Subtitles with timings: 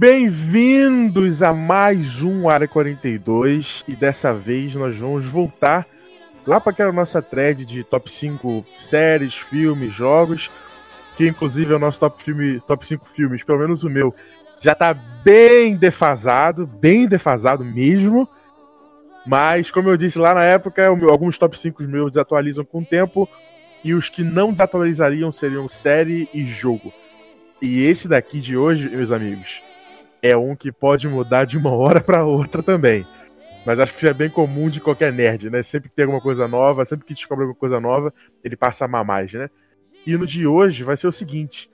[0.00, 5.86] Bem-vindos a mais um Área 42 e dessa vez nós vamos voltar
[6.46, 10.50] lá para aquela nossa thread de top 5 séries, filmes, jogos,
[11.18, 14.14] que inclusive é o nosso top, filme, top 5 filmes, pelo menos o meu,
[14.62, 18.26] já tá bem defasado, bem defasado mesmo.
[19.26, 23.28] Mas, como eu disse lá na época, alguns top 5 meus desatualizam com o tempo
[23.84, 26.90] e os que não desatualizariam seriam série e jogo.
[27.60, 29.60] E esse daqui de hoje, meus amigos,
[30.22, 33.06] é um que pode mudar de uma hora para outra também.
[33.64, 35.62] Mas acho que isso é bem comum de qualquer nerd, né?
[35.62, 38.86] Sempre que tem alguma coisa nova, sempre que descobre alguma coisa nova, ele passa a
[38.86, 39.50] amar mais, né?
[40.06, 41.70] E no de hoje vai ser o seguinte: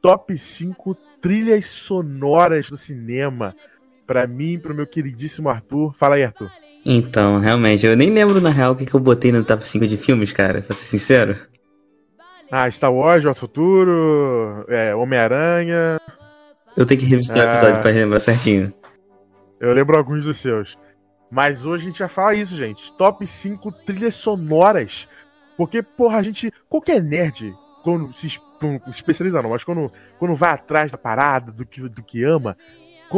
[0.00, 3.54] top 5 trilhas sonoras do cinema.
[4.06, 5.94] Para mim e pro meu queridíssimo Arthur.
[5.94, 6.50] Fala aí, Arthur.
[6.82, 9.86] Então, realmente, eu nem lembro na real o que, que eu botei no top 5
[9.86, 11.36] de filmes, cara, pra ser sincero.
[12.50, 16.00] Ah, Star Wars, O Futuro, é, Homem-Aranha.
[16.78, 18.72] Eu tenho que revisitar o episódio ah, pra lembrar certinho.
[19.58, 20.78] Eu lembro alguns dos seus.
[21.28, 22.92] Mas hoje a gente vai falar isso, gente.
[22.92, 25.08] Top 5 trilhas sonoras.
[25.56, 26.52] Porque, porra, a gente.
[26.68, 31.66] Qualquer nerd, quando se, não, especializa não, mas quando, quando vai atrás da parada, do
[31.66, 32.56] que, do que ama,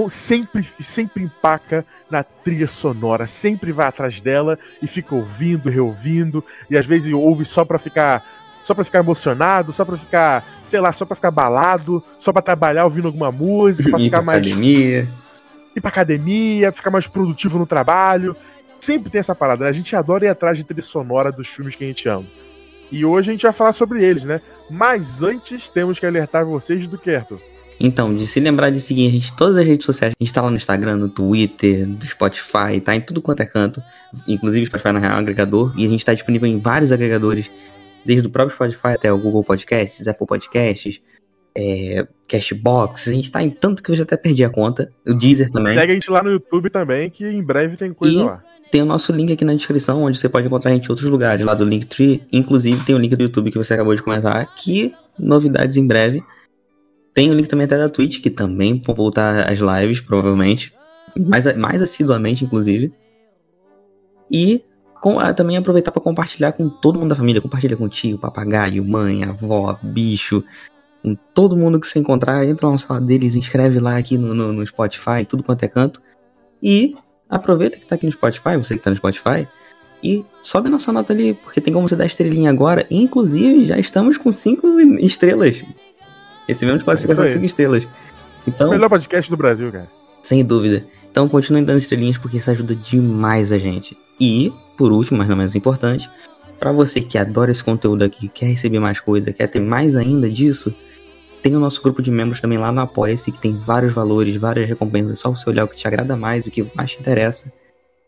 [0.08, 6.78] sempre, sempre empaca na trilha sonora, sempre vai atrás dela e fica ouvindo, reouvindo, e
[6.78, 8.39] às vezes ouve só pra ficar.
[8.62, 12.43] Só pra ficar emocionado, só pra ficar, sei lá, só pra ficar balado, só pra
[12.43, 14.38] trabalhar ouvindo alguma música, pra ficar mais.
[14.38, 15.09] Academia.
[15.75, 18.37] Ir pra academia, ficar mais produtivo no trabalho.
[18.81, 19.70] Sempre tem essa parada, né?
[19.70, 22.26] A gente adora ir atrás de trilha sonora dos filmes que a gente ama.
[22.91, 24.41] E hoje a gente vai falar sobre eles, né?
[24.69, 27.41] Mas antes temos que alertar vocês do que, Arthur?
[27.78, 30.12] Então, de se lembrar de seguir a gente todas as redes sociais.
[30.19, 33.47] A gente tá lá no Instagram, no Twitter, no Spotify, tá em tudo quanto é
[33.47, 33.82] canto.
[34.28, 35.72] Inclusive, Spotify na real é um agregador.
[35.76, 37.50] E a gente tá disponível em vários agregadores.
[38.05, 41.00] Desde o próprio Spotify até o Google Podcasts, Apple Podcasts,
[41.56, 43.09] é, Cashbox.
[43.09, 44.91] A gente tá em tanto que eu já até perdi a conta.
[45.06, 45.75] O Deezer também.
[45.75, 48.43] Segue a gente lá no YouTube também, que em breve tem coisa e lá.
[48.71, 51.09] Tem o nosso link aqui na descrição, onde você pode encontrar a gente em outros
[51.09, 52.22] lugares, lá do Linktree.
[52.33, 56.22] Inclusive, tem o link do YouTube que você acabou de comentar, que novidades em breve.
[57.12, 60.72] Tem o link também até da Twitch, que também vão voltar as lives, provavelmente.
[61.19, 62.93] Mais, mais assiduamente, inclusive.
[64.31, 64.62] E
[65.00, 67.41] com, ah, também aproveitar para compartilhar com todo mundo da família.
[67.41, 70.44] Compartilha com tio, papagaio, mãe, avó, bicho.
[71.03, 72.44] Com todo mundo que você encontrar.
[72.44, 76.03] Entra na sala deles, inscreve lá aqui no, no, no Spotify, tudo quanto é canto.
[76.62, 76.94] E
[77.28, 79.49] aproveita que tá aqui no Spotify, você que tá no Spotify.
[80.03, 82.87] E sobe a nossa nota ali, porque tem como você dar estrelinha agora.
[82.91, 84.67] Inclusive, já estamos com 5
[85.00, 85.62] estrelas.
[86.47, 87.88] Recebemos classificação de 5 estrelas.
[88.47, 89.88] Então, Melhor podcast do Brasil, cara.
[90.22, 90.84] Sem dúvida.
[91.11, 93.97] Então continue dando estrelinhas porque isso ajuda demais a gente.
[94.20, 96.08] E, por último, mas não menos importante,
[96.58, 100.28] para você que adora esse conteúdo aqui, quer receber mais coisa, quer ter mais ainda
[100.28, 100.75] disso,
[101.42, 104.69] tem o nosso grupo de membros também lá no Apoia-se, que tem vários valores, várias
[104.69, 107.50] recompensas, só você olhar o que te agrada mais, o que mais te interessa,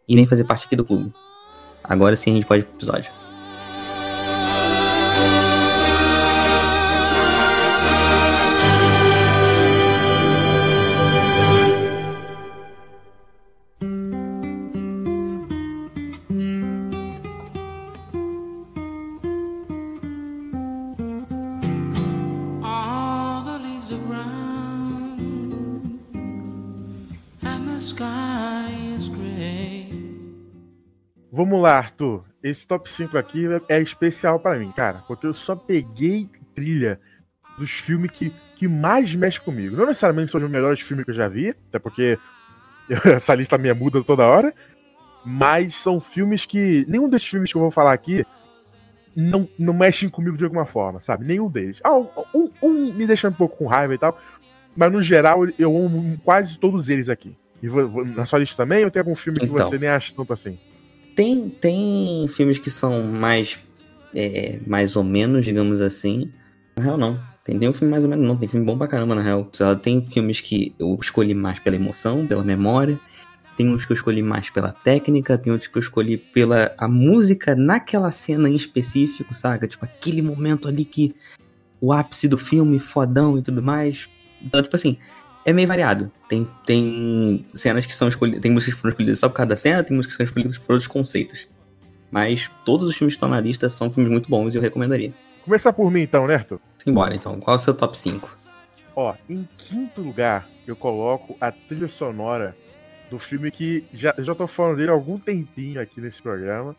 [0.06, 1.12] e nem fazer parte aqui do clube.
[1.82, 3.21] Agora sim a gente pode ir pro episódio.
[31.52, 32.24] Vamos lá, Arthur.
[32.42, 36.98] Esse top 5 aqui é especial para mim, cara, porque eu só peguei trilha
[37.58, 39.76] dos filmes que, que mais mexe comigo.
[39.76, 42.18] Não necessariamente são os melhores filmes que eu já vi, até porque
[43.04, 44.54] essa lista minha muda toda hora,
[45.26, 46.86] mas são filmes que.
[46.88, 48.24] Nenhum desses filmes que eu vou falar aqui
[49.14, 51.26] não, não mexem comigo de alguma forma, sabe?
[51.26, 51.80] Nenhum deles.
[51.84, 51.98] Ah,
[52.34, 54.18] um, um me deixa um pouco com raiva e tal,
[54.74, 57.36] mas no geral eu amo quase todos eles aqui.
[57.62, 57.66] E
[58.16, 60.58] na sua lista também, ou tem algum filme então, que você nem acha tanto assim?
[61.14, 63.58] Tem, tem filmes que são mais.
[64.14, 66.30] É, mais ou menos, digamos assim.
[66.76, 67.20] Na real, não.
[67.44, 68.36] Tem nenhum filme mais ou menos, não.
[68.36, 69.48] Tem filme bom pra caramba, na real.
[69.82, 73.00] Tem filmes que eu escolhi mais pela emoção, pela memória.
[73.56, 76.88] Tem uns que eu escolhi mais pela técnica, tem outros que eu escolhi pela a
[76.88, 79.68] música naquela cena em específico, saca?
[79.68, 81.14] Tipo, aquele momento ali que
[81.78, 84.08] o ápice do filme, fodão e tudo mais.
[84.40, 84.96] Então, tipo assim,
[85.44, 86.10] é meio variado.
[86.28, 88.40] Tem, tem cenas que são escolhidas.
[88.40, 90.58] Tem músicas que foram escolhidas só por causa da cena, tem músicas que são escolhidas
[90.58, 91.48] por outros conceitos.
[92.10, 95.12] Mas todos os filmes que estão na lista são filmes muito bons e eu recomendaria.
[95.44, 96.60] Começar por mim então, né, Arthur?
[96.78, 97.40] Simbora então.
[97.40, 98.36] Qual é o seu top 5?
[98.94, 102.56] Ó, em quinto lugar, eu coloco a trilha sonora
[103.10, 106.76] do filme que já, já tô falando dele há algum tempinho aqui nesse programa.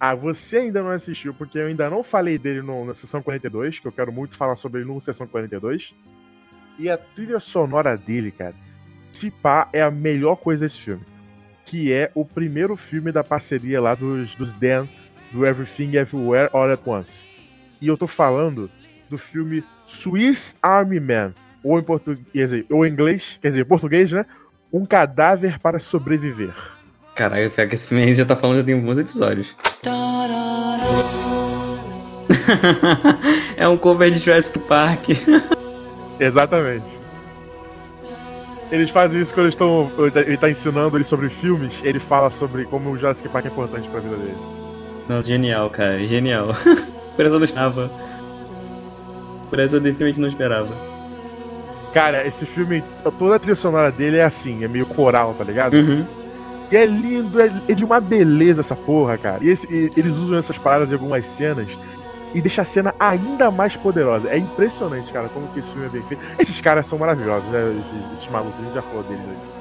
[0.00, 3.78] Ah, você ainda não assistiu, porque eu ainda não falei dele no, na sessão 42,
[3.78, 5.94] que eu quero muito falar sobre ele no sessão 42.
[6.78, 8.54] E a trilha sonora dele, cara,
[9.12, 11.02] se pá, é a melhor coisa desse filme.
[11.64, 14.86] Que é o primeiro filme da parceria lá dos, dos Dan,
[15.32, 17.26] do Everything Everywhere All at Once.
[17.80, 18.70] E eu tô falando
[19.08, 24.12] do filme Swiss Army Man, ou em português, ou em inglês, quer dizer, em português,
[24.12, 24.26] né?
[24.72, 26.54] Um cadáver para sobreviver.
[27.14, 29.54] Caralho, pior que esse filme aí já tá falando já tem alguns episódios.
[33.56, 35.10] é um cover de Jurassic Park.
[36.18, 37.04] Exatamente.
[38.70, 39.90] Eles fazem isso quando eles estão.
[40.26, 43.88] Ele tá ensinando ele sobre filmes, ele fala sobre como o Jurassic Park é importante
[43.88, 44.36] pra vida dele.
[45.08, 46.48] Não, genial, cara, genial.
[47.14, 47.90] Por essa eu não esperava.
[49.50, 50.68] Por essa eu definitivamente não esperava.
[51.92, 52.82] Cara, esse filme,
[53.18, 55.74] toda a trilha sonora dele é assim, é meio coral, tá ligado?
[55.74, 56.04] Uhum.
[56.72, 59.38] E é lindo, é, é de uma beleza essa porra, cara.
[59.44, 61.68] E, esse, e eles usam essas paradas em algumas cenas
[62.34, 64.28] e deixa a cena ainda mais poderosa.
[64.28, 66.22] É impressionante, cara, como que esse filme é bem feito.
[66.38, 67.60] Esses caras são maravilhosos, né?
[67.80, 69.54] Esses, esses malucos, a gente já falou deles aí.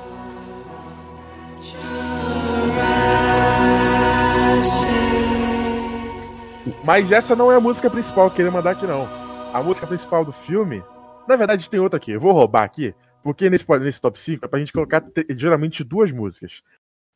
[6.83, 9.07] Mas essa não é a música principal que eu queria mandar aqui, não.
[9.53, 10.83] A música principal do filme.
[11.27, 12.11] Na verdade, tem outra aqui.
[12.11, 16.11] Eu vou roubar aqui, porque nesse, nesse top 5 é pra gente colocar geralmente duas
[16.11, 16.61] músicas.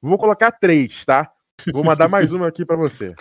[0.01, 1.31] Vou colocar três, tá?
[1.73, 3.15] Vou mandar mais uma aqui para você.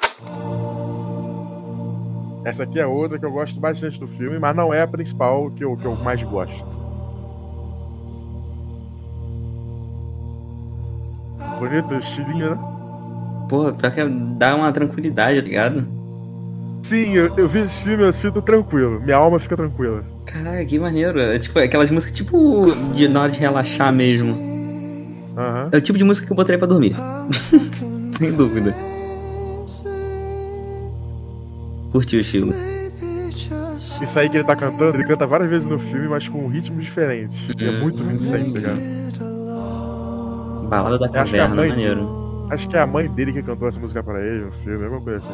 [2.46, 5.50] Essa aqui é outra que eu gosto bastante do filme, mas não é a principal
[5.50, 6.64] que eu, que eu mais gosto.
[11.58, 12.58] Bonito, estilinho, né?
[13.48, 14.04] Pô, pior que
[14.38, 15.88] dá uma tranquilidade, tá ligado?
[16.84, 19.00] Sim, eu, eu vi esse filme, eu sinto tranquilo.
[19.00, 20.04] Minha alma fica tranquila.
[20.24, 21.18] Caralho, que maneiro.
[21.18, 24.34] É tipo aquelas músicas tipo de na hora de relaxar mesmo.
[24.34, 25.68] Uhum.
[25.72, 26.94] É o tipo de música que eu botaria pra dormir.
[28.16, 28.72] Sem dúvida.
[31.90, 32.52] Curti o estilo.
[34.02, 36.84] Isso aí que ele tá cantando, ele canta várias vezes no filme, mas com ritmos
[36.84, 37.48] diferentes.
[37.48, 37.54] Uhum.
[37.60, 38.80] É muito lindo isso aí, tá ligado?
[40.68, 42.48] Balada da caverna, mãe, maneiro.
[42.50, 45.00] Acho que é a mãe dele que cantou essa música pra ele no filme, alguma
[45.00, 45.32] coisa assim.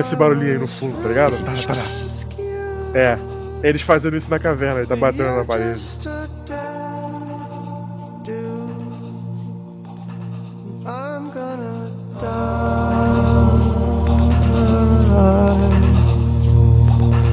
[0.00, 1.36] Olha esse barulhinho aí no fundo, tá ligado?
[1.44, 1.82] Tá, tá, tá.
[2.98, 3.18] É,
[3.62, 5.98] eles fazendo isso na caverna, ele tá batendo na parede.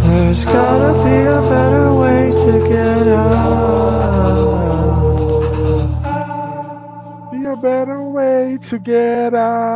[0.04, 3.38] There's gotta be a better way to get out.
[7.31, 9.67] Be a better way to get out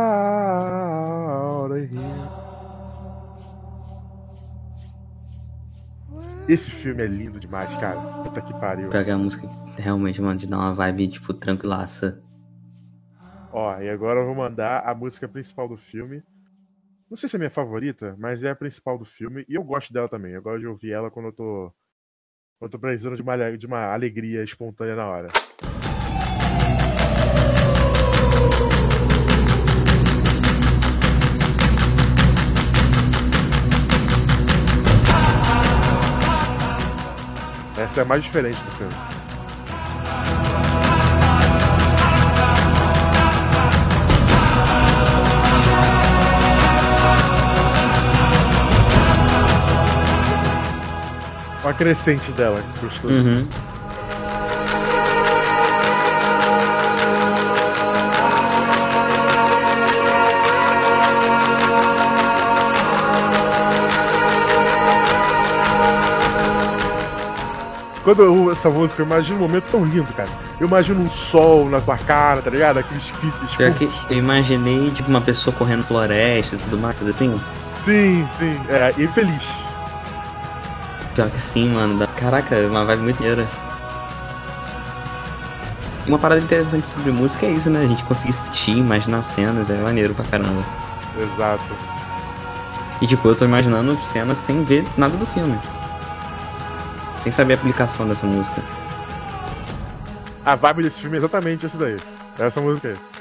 [6.52, 7.98] Esse filme é lindo demais, cara.
[8.24, 8.90] Puta que pariu.
[8.90, 12.22] Pegar a música realmente, mano, de dar uma vibe, tipo, tranquilaça.
[13.50, 16.22] Ó, e agora eu vou mandar a música principal do filme.
[17.08, 19.46] Não sei se é minha favorita, mas é a principal do filme.
[19.48, 20.32] E eu gosto dela também.
[20.34, 21.72] Eu gosto de ouvir ela quando eu tô.
[22.58, 25.28] Quando eu tô precisando de uma, de uma alegria espontânea na hora.
[37.92, 38.94] Essa é a mais diferente do filme.
[51.62, 53.12] Uma crescente dela, gostoso.
[53.12, 53.46] Uhum.
[68.04, 70.28] Quando eu ouço essa música, eu imagino um momento tão lindo, cara.
[70.58, 72.78] Eu imagino um sol na tua cara, tá ligado?
[72.78, 73.54] Aqueles clipes.
[73.54, 77.40] Pior que eu imaginei, tipo, uma pessoa correndo floresta e tudo mais, assim.
[77.80, 78.60] Sim, sim.
[78.68, 79.44] É, e feliz.
[81.14, 82.06] Pior que sim, mano.
[82.16, 83.46] Caraca, é uma vibe muito maneira.
[86.06, 87.84] Uma parada interessante sobre música é isso, né?
[87.84, 90.64] A gente conseguir assistir, imaginar cenas, é maneiro pra caramba.
[91.16, 91.64] Exato.
[93.00, 95.56] E tipo, eu tô imaginando cenas sem ver nada do filme.
[97.22, 98.60] Sem saber a aplicação dessa música.
[100.44, 101.96] A vibe desse filme é exatamente essa daí.
[102.36, 103.11] Essa música aí.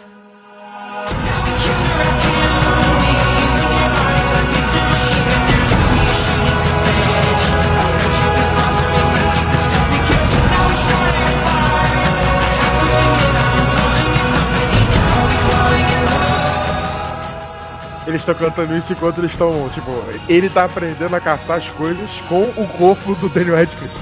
[18.11, 19.89] Eles estão cantando isso enquanto eles estão, tipo,
[20.27, 23.95] ele tá aprendendo a caçar as coisas com o corpo do Daniel Radcliffe.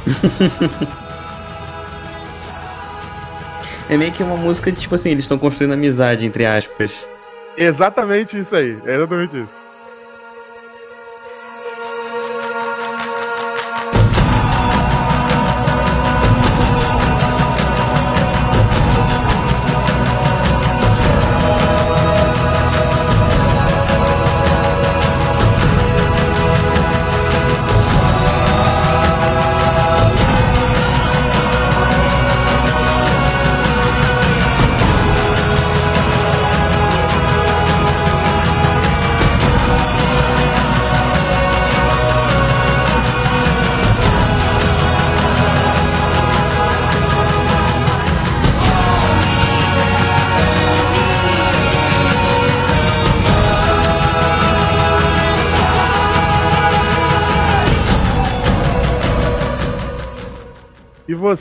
[3.87, 6.91] É meio que uma música de, tipo assim, eles estão construindo amizade, entre aspas.
[7.55, 8.77] Exatamente isso aí.
[8.85, 9.68] É exatamente isso.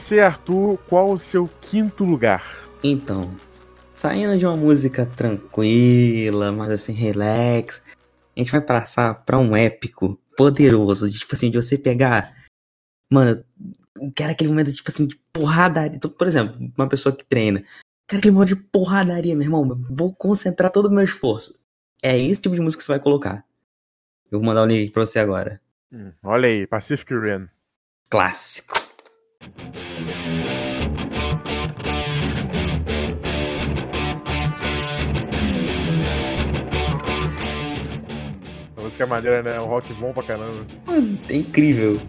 [0.08, 2.42] Você, Arthur, qual o seu quinto lugar?
[2.82, 3.36] Então,
[3.94, 7.82] saindo de uma música tranquila, mas assim, relax,
[8.34, 12.34] a gente vai passar pra um épico poderoso, de, tipo assim, de você pegar.
[13.12, 13.44] Mano,
[14.16, 15.96] quero aquele momento, tipo assim, de porradaria.
[15.96, 17.62] Então, por exemplo, uma pessoa que treina.
[18.08, 19.84] Quero aquele momento de porradaria, meu irmão.
[19.90, 21.60] Vou concentrar todo o meu esforço.
[22.02, 23.44] É esse tipo de música que você vai colocar.
[24.32, 25.60] Eu vou mandar o link pra você agora.
[25.92, 27.46] Hum, olha aí, Pacific Rim.
[28.08, 28.87] Clássico.
[38.76, 39.56] A música é maneira, né?
[39.56, 40.64] É um rock bom pra caramba.
[40.86, 42.00] Mano, É incrível.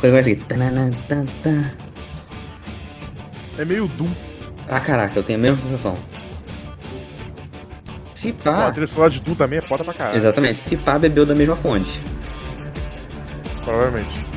[0.00, 0.14] Quando.
[3.58, 4.08] É meio Doom.
[4.68, 5.96] Ah, caraca, eu tenho a mesma sensação.
[8.14, 8.70] Se Pô, A pá.
[8.72, 10.16] trilha sonora de Doom também é foda pra caralho.
[10.16, 12.00] Exatamente, se pá bebeu da mesma fonte.
[13.64, 14.27] Provavelmente.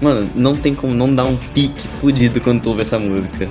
[0.00, 3.48] Mano, não tem como não dar um pique fudido quando tu ouve essa música.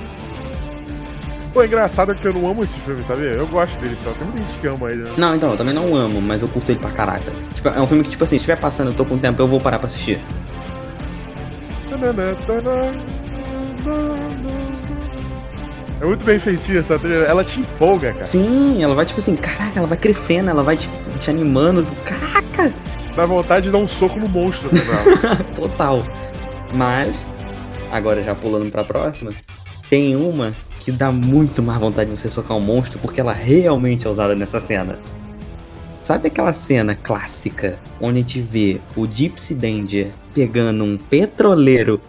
[1.52, 3.30] Pô, é engraçado que eu não amo esse filme, sabia?
[3.30, 4.10] Eu gosto dele só.
[4.12, 5.12] Tem muita gente que ama ele, né?
[5.16, 7.30] Não, então, eu também não amo, mas eu curto ele pra caraca.
[7.54, 9.48] Tipo, é um filme que, tipo assim, se estiver passando, eu tô com tempo, eu
[9.48, 10.20] vou parar pra assistir.
[16.00, 17.24] É muito bem feitinha essa trilha.
[17.24, 18.26] Ela te empolga, cara.
[18.26, 21.84] Sim, ela vai, tipo assim, caraca, ela vai crescendo, ela vai, tipo, te animando.
[21.84, 22.72] Tu, caraca!
[23.14, 25.36] Dá vontade de dar um soco no monstro no final.
[25.54, 26.02] Total.
[26.72, 27.26] Mas,
[27.92, 29.32] agora já pulando pra próxima,
[29.90, 34.06] tem uma que dá muito mais vontade de você socar um monstro porque ela realmente
[34.06, 34.98] é usada nessa cena.
[36.00, 42.00] Sabe aquela cena clássica onde a gente vê o Gypsy Danger pegando um petroleiro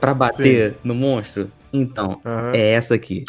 [0.00, 1.50] pra bater no monstro?
[1.72, 2.52] Então, Aham.
[2.54, 3.24] é essa aqui.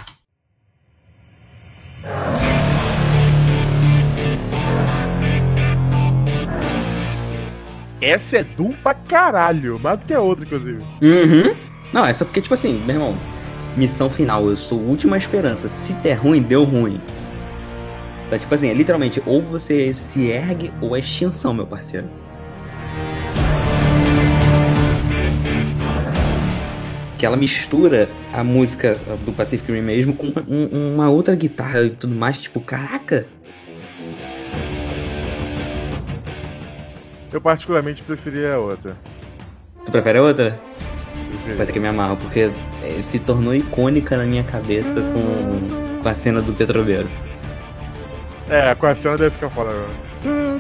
[8.01, 9.79] Essa é Doom pra caralho.
[9.79, 10.83] Mais do que a outra, inclusive.
[11.01, 11.55] Uhum.
[11.93, 13.17] Não, essa porque, tipo assim, meu irmão,
[13.77, 15.69] missão final, eu sou última esperança.
[15.69, 16.99] Se der ruim, deu ruim.
[18.27, 22.09] Então, tipo assim, é literalmente, ou você se ergue ou é extinção, meu parceiro.
[27.23, 31.89] Que ela mistura a música do Pacific Rim mesmo com um- uma outra guitarra e
[31.91, 33.25] tudo mais, tipo, caraca.
[37.31, 38.97] Eu particularmente preferia a outra.
[39.85, 40.59] Tu prefere a outra?
[41.29, 41.53] Preferia.
[41.55, 42.51] Parece que me amarra, porque
[42.83, 47.07] eh, se tornou icônica na minha cabeça com, com a cena do petroleiro.
[48.49, 50.59] É, com a cena deve ficar foda agora.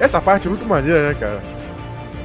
[0.00, 1.59] Essa parte é muito maneira, né, cara?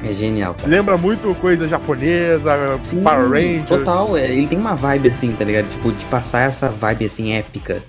[0.02, 0.68] É genial, cara.
[0.68, 3.68] Lembra muito coisa japonesa, Sim, Power Rangers.
[3.68, 5.68] Total, é, ele tem uma vibe assim, tá ligado?
[5.68, 7.82] Tipo, de passar essa vibe assim épica.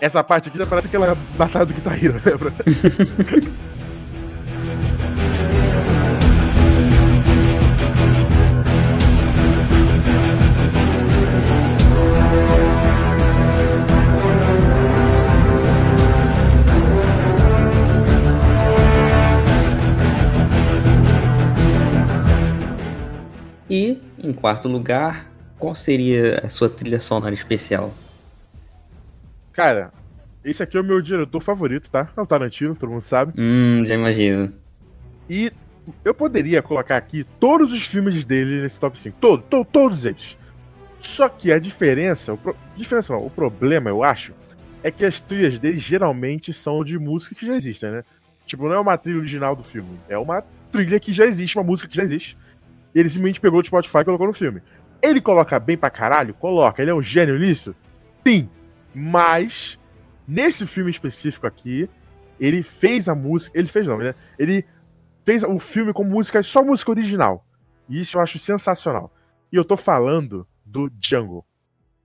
[0.00, 2.52] Essa parte aqui já parece aquela batalha do Guitar Hero, lembra?
[23.74, 25.28] E, em quarto lugar,
[25.58, 27.92] qual seria a sua trilha sonora especial?
[29.52, 29.92] Cara,
[30.44, 32.08] esse aqui é o meu diretor favorito, tá?
[32.16, 33.32] É o Tarantino, todo mundo sabe.
[33.36, 34.52] Hum, já imagino.
[35.28, 35.52] E
[36.04, 39.16] eu poderia colocar aqui todos os filmes dele nesse top 5.
[39.20, 40.38] Todo, to- todos eles.
[41.00, 44.32] Só que a diferença, o pro- diferença não, o problema, eu acho,
[44.84, 48.04] é que as trilhas dele geralmente são de música que já existem, né?
[48.46, 49.98] Tipo, não é uma trilha original do filme.
[50.08, 52.36] É uma trilha que já existe, uma música que já existe.
[52.94, 54.62] E ele simplesmente pegou do Spotify e colocou no filme.
[55.02, 56.34] Ele coloca bem pra caralho?
[56.34, 56.80] Coloca.
[56.80, 57.74] Ele é um gênio nisso?
[58.24, 58.48] Sim.
[58.94, 59.78] Mas
[60.26, 61.88] Nesse filme específico aqui,
[62.40, 63.58] ele fez a música.
[63.58, 64.14] Ele fez não, né?
[64.38, 64.64] Ele
[65.24, 67.46] fez o filme com música, só música original.
[67.88, 69.12] E isso eu acho sensacional.
[69.52, 71.44] E eu tô falando do Django.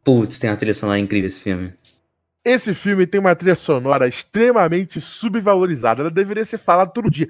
[0.04, 1.74] Putz, tem uma trilha sonora incrível esse filme.
[2.44, 6.02] Esse filme tem uma trilha sonora extremamente subvalorizada.
[6.02, 7.28] Ela deveria ser falada todo dia.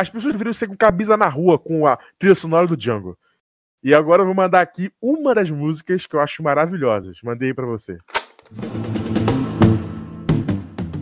[0.00, 3.18] As pessoas deveriam ser com camisa na rua com a trilha sonora do Django.
[3.84, 7.18] E agora eu vou mandar aqui uma das músicas que eu acho maravilhosas.
[7.22, 7.98] Mandei aí pra você.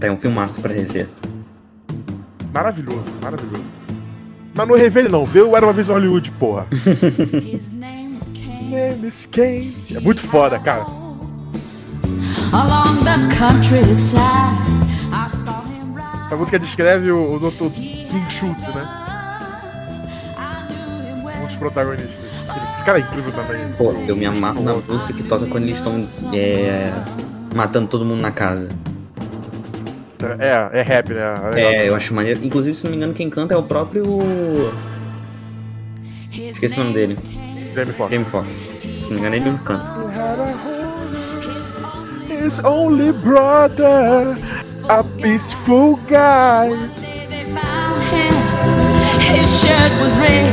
[0.01, 1.09] Tem um filmaço pra rever.
[2.53, 3.65] Maravilhoso, maravilhoso.
[4.53, 6.67] Mas não revele não, vê o Era Uma Vez em Hollywood, porra.
[6.73, 8.69] His name is Cain.
[8.69, 9.77] Name is Cain.
[9.95, 10.87] É muito foda, cara.
[12.53, 14.19] Along the countryside,
[15.13, 15.58] I saw.
[16.29, 17.71] Essa música descreve o, o Dr.
[17.73, 18.87] King Schultz, né?
[21.43, 22.29] Um dos protagonistas.
[22.75, 23.61] Esse cara é incrível também.
[23.79, 26.05] Pô, eu me amarro na música que toca quando eles estão
[26.35, 26.93] é,
[27.55, 28.69] matando todo mundo na casa.
[30.39, 31.35] É, é rap, né?
[31.55, 31.55] legal.
[31.55, 32.45] É, eu acho maneiro.
[32.45, 34.05] Inclusive, se não me engano, quem canta é o próprio
[36.31, 37.17] Esqueci o nome dele.
[37.75, 38.13] Jamie Foxx.
[38.13, 38.53] Jamie Foxx.
[38.53, 39.99] Se não me engano, ele não canta.
[42.45, 44.37] His only brother,
[44.89, 46.71] a peaceful guy.
[47.01, 48.35] Day they found him.
[49.21, 50.53] His shirt was red.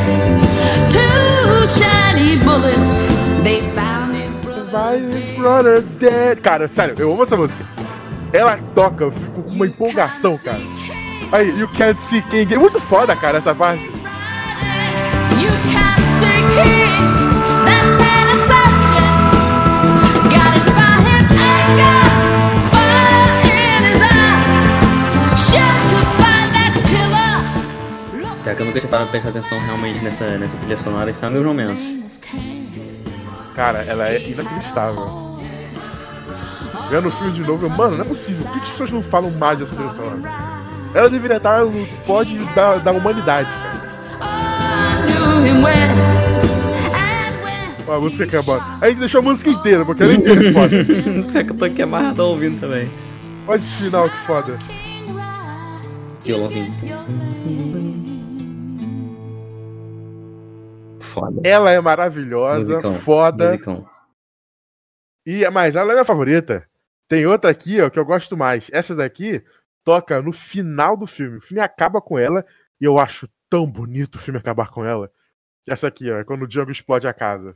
[0.91, 3.03] Two shiny bullets.
[3.43, 4.65] They found his brother.
[4.71, 6.41] Why is brother dead?
[6.41, 7.65] Cara, sério, eu amo essa música.
[8.33, 10.60] Ela toca, eu fico com uma empolgação, cara.
[11.31, 12.53] Aí, You Can't See King.
[12.53, 13.86] É muito foda, cara, essa parte.
[15.41, 15.74] You
[28.79, 31.05] que eu tinha parado pra prestar atenção realmente nessa, nessa trilha sonora.
[31.05, 31.81] Meus momentos.
[31.81, 32.67] name is Cain.
[33.55, 35.38] Cara, ela é inacreditável.
[36.89, 38.43] Vendo o filme de novo, eu, mano, não é possível.
[38.45, 40.19] Por que as pessoas não falam mais dessa trilha sonora?
[40.93, 43.75] Ela deveria estar no pódio da, da humanidade, cara.
[47.88, 48.59] Ó, você que é bom.
[48.81, 50.75] A gente deixou a música inteira, porque ela inteira é foda.
[51.39, 52.89] É que eu tô aqui amarradão ouvindo também.
[53.47, 54.57] Olha esse final que foda.
[56.23, 56.73] Violãozinho.
[61.15, 61.41] Foda.
[61.45, 62.95] Ela é maravilhosa, Musicão.
[62.99, 63.45] foda.
[63.45, 63.89] Musicão.
[65.25, 66.67] E, mas ela é minha favorita.
[67.08, 68.69] Tem outra aqui, ó, que eu gosto mais.
[68.73, 69.43] Essa daqui
[69.84, 71.38] toca no final do filme.
[71.38, 72.45] O filme acaba com ela
[72.82, 75.10] e eu acho tão bonito o filme acabar com ela.
[75.67, 77.56] Essa aqui, ó, é quando o Django explode a casa.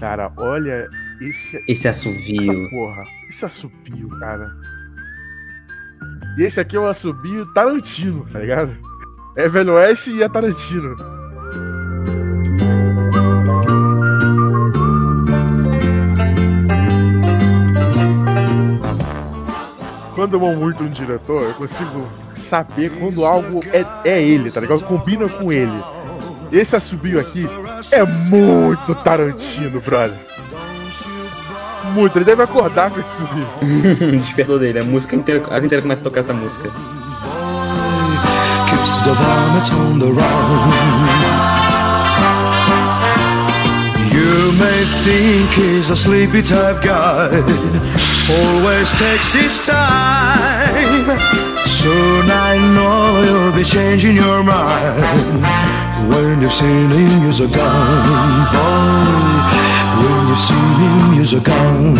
[0.00, 0.88] Cara, olha
[1.20, 2.70] esse, Esse essa assovio.
[2.70, 3.02] porra.
[3.28, 4.50] Esse assobio, cara.
[6.38, 8.74] E esse aqui é o assobio Tarantino, tá ligado?
[9.36, 10.96] É Velho Oeste e é Tarantino.
[20.14, 24.60] Quando eu amo muito um diretor, eu consigo saber quando algo é, é ele, tá
[24.60, 24.82] ligado?
[24.84, 25.78] Combina com ele.
[26.50, 27.46] Esse assobio aqui
[27.90, 30.16] é muito Tarantino, brother.
[31.94, 33.46] Muito, ele deve acordar com esse assobio.
[34.20, 34.80] Despertou dele.
[34.80, 36.70] A música inteira, as inteiras começam a tocar essa música.
[39.02, 39.10] the
[39.72, 40.06] on the.
[44.12, 47.30] You may think he's a sleepy type guy,
[48.30, 51.18] always takes his time.
[51.64, 55.69] Soon I know you'll be changing your mind
[56.08, 58.46] when you've seen him use a gun.
[58.54, 59.50] Boy,
[60.00, 61.96] when you've seen him use a gun.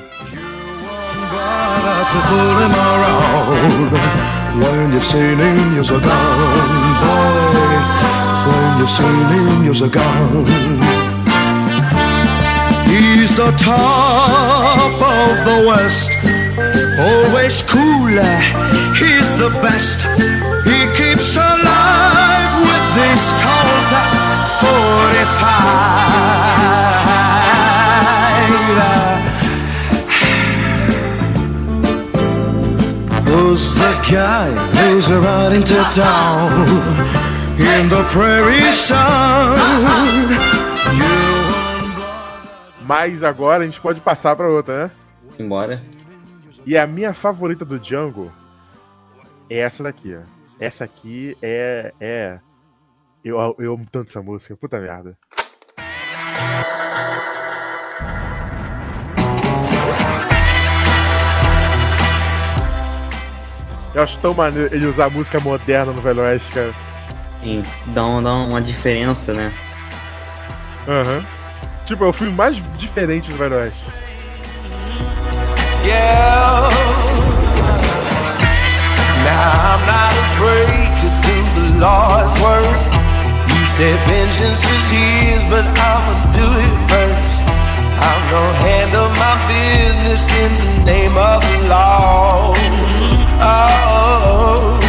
[1.80, 7.80] Gotta to pull him around when you've seen him use a gun, boy.
[8.48, 10.46] When you've seen him use a gun.
[12.88, 16.12] He's the top of the West,
[17.00, 18.40] always cooler.
[18.96, 20.02] He's the best.
[20.66, 23.92] He keeps alive with this Colt
[24.60, 26.09] 45.
[33.60, 36.66] Who's the guy are riding to town
[37.60, 39.58] in the prairie sun.
[40.96, 41.06] You
[42.86, 44.92] Mas agora a gente pode passar pra outra, né?
[45.38, 45.84] Embora.
[46.66, 48.32] E a minha favorita do Django
[49.50, 50.22] é essa daqui, ó.
[50.58, 51.94] Essa aqui é.
[52.00, 52.40] é...
[53.26, 55.18] Eu, eu amo tanto essa música, puta merda.
[63.94, 66.74] Eu acho tão maneiro ele usar música moderna no Velho Oeste, cara.
[67.44, 69.52] Sim, dá, um- dá uma diferença, né?
[70.88, 71.24] Aham.
[71.86, 73.82] Tipo, é o filme mais diferente do Velho Oeste.
[75.86, 76.70] Yeah.
[79.26, 82.80] Now I'm not afraid to do the Lord's work.
[83.48, 87.40] He said vengeance is his, but I'ma do it first.
[88.02, 92.54] I'm gonna handle my business in the name of the law.
[93.42, 94.80] Oh.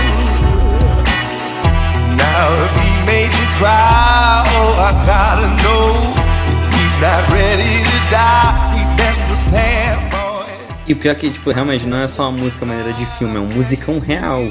[2.16, 6.14] Now if he made you cry, oh I gotta know.
[6.50, 10.74] If he's not ready to die, he best prepare for it.
[10.86, 13.40] E o pior que, tipo, realmente não é só uma música maneira de filme, é
[13.40, 14.42] um musicão real.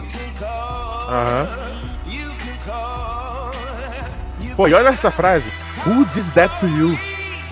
[1.09, 1.47] Aham.
[4.55, 5.49] Pô, e olha essa frase.
[5.85, 6.99] Who did that to you?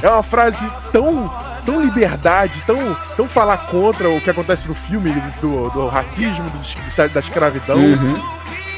[0.03, 1.33] É uma frase tão,
[1.67, 7.07] tão liberdade, tão, tão falar contra o que acontece no filme do, do racismo, do-
[7.13, 7.75] da escravidão.
[7.77, 8.23] Uhum.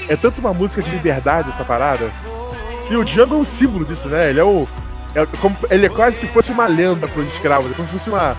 [0.09, 2.09] É tanto uma música de liberdade essa parada.
[2.89, 4.31] E o Django é um símbolo disso, né?
[4.31, 4.67] Ele é o.
[5.13, 7.71] é como- ele é quase que fosse uma lenda para os escravos.
[7.71, 8.35] É como se fosse uma,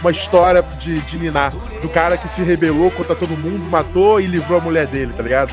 [0.00, 1.50] uma história de, de Niná.
[1.82, 5.22] Do cara que se rebelou contra todo mundo, matou e livrou a mulher dele, tá
[5.24, 5.52] ligado?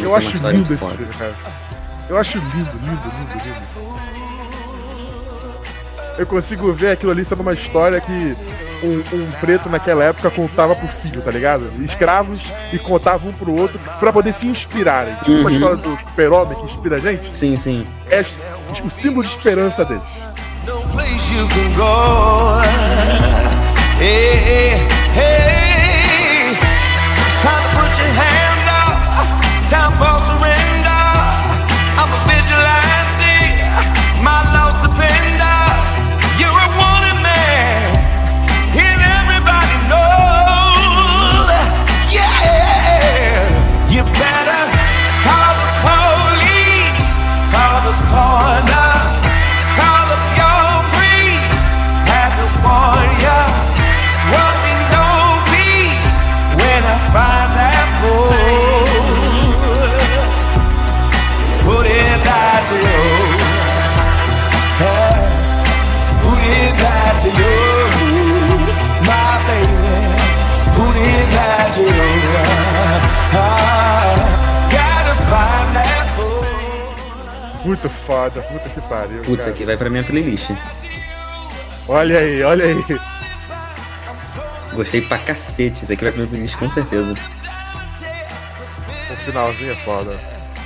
[0.00, 1.34] Eu acho lindo esse filme, cara.
[2.08, 3.91] Eu acho lindo, lindo, lindo, lindo.
[6.18, 8.36] Eu consigo ver aquilo ali sendo uma história que
[8.82, 11.70] um, um preto naquela época contava pro filho, tá ligado?
[11.82, 12.40] Escravos
[12.72, 15.14] e contavam um pro outro pra poder se inspirarem.
[15.16, 15.50] Tipo uma Uhum.
[15.50, 17.36] história do Super-Homem que inspira a gente.
[17.36, 17.86] Sim, sim.
[18.10, 18.22] É
[18.84, 20.02] o símbolo de esperança deles.
[20.66, 22.62] no place you can go.
[23.98, 24.91] Hey, hey, hey.
[77.82, 79.22] Muito foda, puta que pariu.
[79.22, 79.50] Putz, cara.
[79.50, 80.50] aqui vai pra minha playlist.
[81.88, 82.84] Olha aí, olha aí.
[84.72, 85.82] Gostei pra cacete.
[85.82, 87.12] Isso aqui vai pra minha playlist com certeza.
[89.10, 90.20] O finalzinho é foda.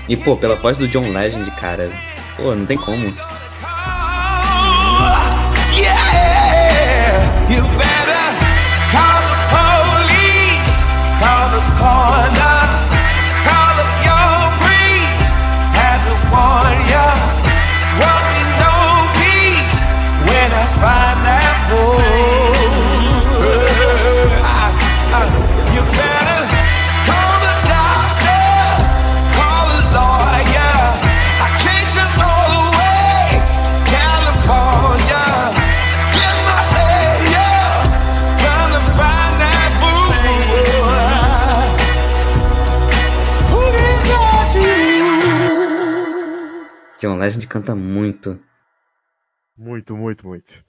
[0.07, 1.88] E, pô, pela voz do John Legend, cara.
[2.37, 3.14] Pô, não tem como.
[47.27, 48.41] John Legend canta muito.
[49.57, 50.65] Muito, muito, muito.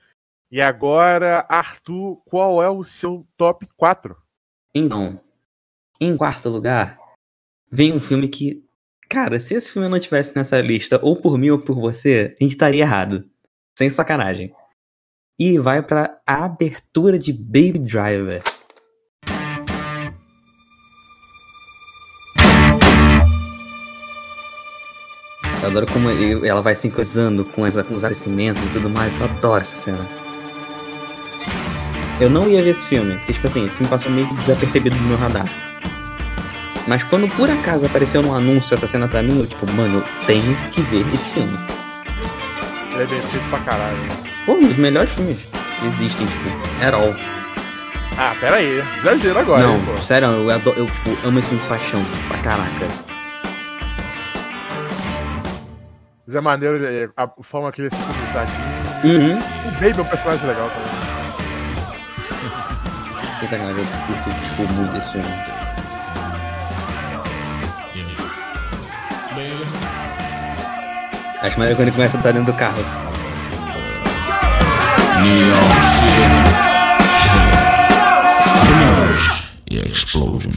[0.49, 4.15] E agora, Arthur, qual é o seu top 4?
[4.73, 5.19] Então,
[5.99, 6.97] em quarto lugar,
[7.71, 8.65] vem um filme que.
[9.09, 12.43] Cara, se esse filme não tivesse nessa lista, ou por mim ou por você, a
[12.43, 13.29] gente estaria errado.
[13.77, 14.53] Sem sacanagem.
[15.39, 18.41] E vai pra abertura de Baby Driver.
[25.67, 26.09] Eu adoro como
[26.45, 29.11] ela vai sincronizando com, as- com os acontecimentos e tudo mais.
[29.19, 29.99] Eu adoro essa cena.
[32.21, 35.03] Eu não ia ver esse filme, porque, tipo assim, o filme passou meio desapercebido do
[35.03, 35.45] meu radar.
[36.87, 40.25] Mas quando por acaso apareceu no anúncio essa cena pra mim, eu, tipo, mano, eu
[40.25, 41.59] tenho que ver esse filme.
[42.93, 43.97] Ele é bem feito pra caralho.
[44.45, 45.37] Pô, um dos melhores filmes
[45.79, 46.49] que existem, tipo,
[46.85, 47.13] at all.
[48.17, 48.81] Ah, pera aí.
[48.99, 52.37] Exagero agora, não, hein, sério, eu, adoro, eu tipo, amo esse filme de paixão, pra
[52.37, 53.06] caraca.
[56.27, 58.67] Mas é maneiro ele- a forma que ele é sincronizadinho.
[59.05, 59.39] Uhum.
[59.39, 61.07] O Baby é um personagem legal também.
[63.39, 65.27] Sem sacanagem, eu curto, tipo, muito esse filme.
[71.41, 72.83] Acho maneiro quando ele começa a dançar dentro do carro.
[75.21, 75.55] Neon
[79.69, 79.87] City.
[79.91, 80.51] Explosion.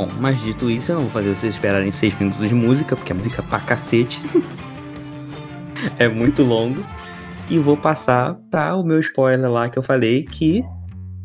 [0.00, 3.12] Bom, mas dito isso, eu não vou fazer vocês esperarem 6 minutos de música, porque
[3.12, 4.20] é música pra cacete.
[5.98, 6.82] é muito longo.
[7.50, 10.64] E vou passar para o meu spoiler lá que eu falei que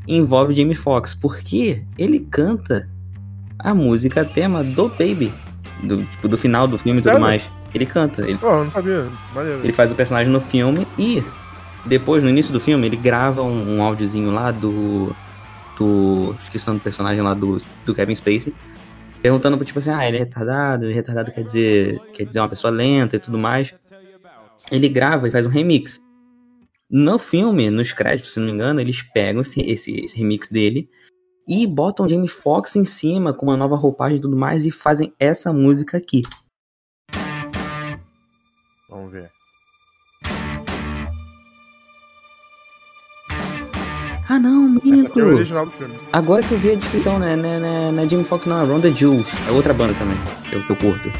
[0.08, 2.90] envolve Jamie Foxx, porque ele canta
[3.60, 5.32] a música tema do Baby,
[5.82, 7.50] do, tipo, do final do filme e tudo mais.
[7.74, 9.08] Ele canta, ele, eu não sabia.
[9.34, 9.60] Maneiro.
[9.64, 11.24] ele faz o personagem no filme e
[11.86, 15.16] depois, no início do filme, ele grava um, um áudiozinho lá do.
[15.78, 16.36] do.
[16.42, 18.54] Esqueci o nome do personagem lá do, do Kevin Spacey.
[19.26, 22.48] Perguntando, tipo assim, ah, ele é retardado, ele é retardado quer dizer, quer dizer uma
[22.48, 23.74] pessoa lenta e tudo mais.
[24.72, 26.00] Ele grava e faz um remix.
[26.88, 30.88] No filme, nos créditos, se não me engano, eles pegam esse, esse, esse remix dele
[31.48, 35.12] e botam Jamie Foxx em cima com uma nova roupagem e tudo mais e fazem
[35.20, 36.22] essa música aqui.
[38.88, 39.32] Vamos ver.
[44.28, 45.94] Ah não, Essa aqui é o original do filme.
[46.12, 47.36] Agora que eu vi a descrição, né?
[47.36, 49.32] Não é, não é, não é Jamie Foxx, não, é Ronda Jules.
[49.48, 50.18] É outra banda também,
[50.50, 51.12] que eu, que eu curto.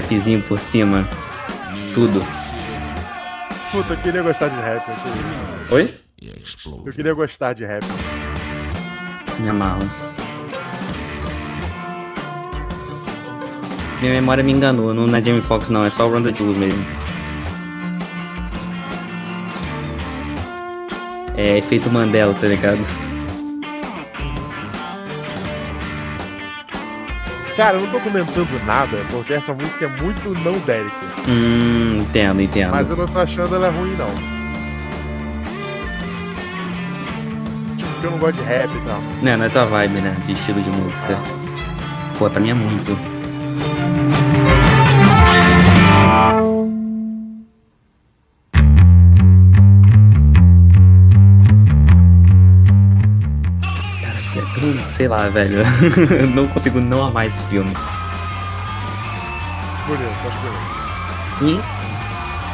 [0.00, 1.08] Rapzinho por cima.
[1.94, 2.24] Tudo.
[3.70, 4.88] Puta, eu queria gostar de rap.
[4.88, 5.94] Eu queria, Oi?
[6.86, 7.84] Eu queria gostar de rap.
[9.38, 9.88] Me amarro.
[14.00, 16.84] Minha memória me enganou, não é Jamie Foxx não, é só o Ronda Jules mesmo.
[21.36, 22.80] É efeito Mandela, tá ligado?
[27.56, 30.94] Cara, eu não tô comentando nada, porque essa música é muito não Derek.
[31.28, 32.70] Hum, entendo, entendo.
[32.70, 34.08] Mas eu não tô achando ela ruim, não.
[37.76, 39.02] Tipo, porque eu não gosto de rap e tal.
[39.22, 40.16] Não, não é tua vibe, né?
[40.26, 41.18] De estilo de música.
[42.18, 43.19] Pô, pra mim é muito.
[55.00, 55.62] Sei lá, velho.
[56.34, 57.70] não consigo não amar esse filme.
[59.86, 61.64] Curioso, acho curioso.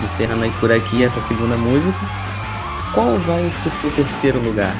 [0.00, 1.98] E, encerrando aí por aqui essa segunda música,
[2.94, 4.72] qual vai pro seu terceiro lugar?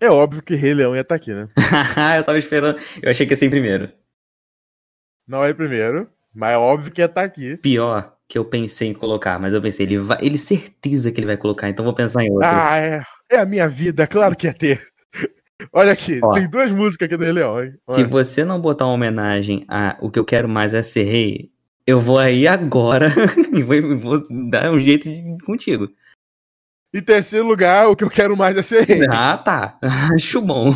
[0.00, 1.48] É óbvio que Rei Leão ia estar aqui, né?
[2.18, 2.80] eu tava esperando.
[3.00, 3.92] Eu achei que ia ser em primeiro.
[5.28, 7.56] Não é primeiro, mas é óbvio que ia estar aqui.
[7.58, 11.26] pior que eu pensei em colocar, mas eu pensei, ele vai, ele certeza que ele
[11.26, 12.46] vai colocar, então vou pensar em outro.
[12.46, 13.02] Ah, é.
[13.30, 14.86] É a minha vida, claro que ia ter.
[15.72, 16.34] Olha aqui, Ó.
[16.34, 17.72] tem duas músicas aqui do Rei Leão, hein?
[17.90, 18.06] Se Olha.
[18.06, 21.50] você não botar uma homenagem a o que eu quero mais é ser rei,
[21.86, 23.12] eu vou aí agora
[23.52, 25.88] e vou, vou dar um jeito de ir contigo.
[26.94, 29.06] Em terceiro lugar, o que eu quero mais é ser rei.
[29.10, 29.78] Ah, tá.
[30.14, 30.72] Acho bom.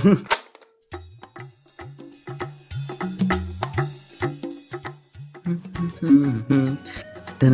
[7.43, 7.51] I'm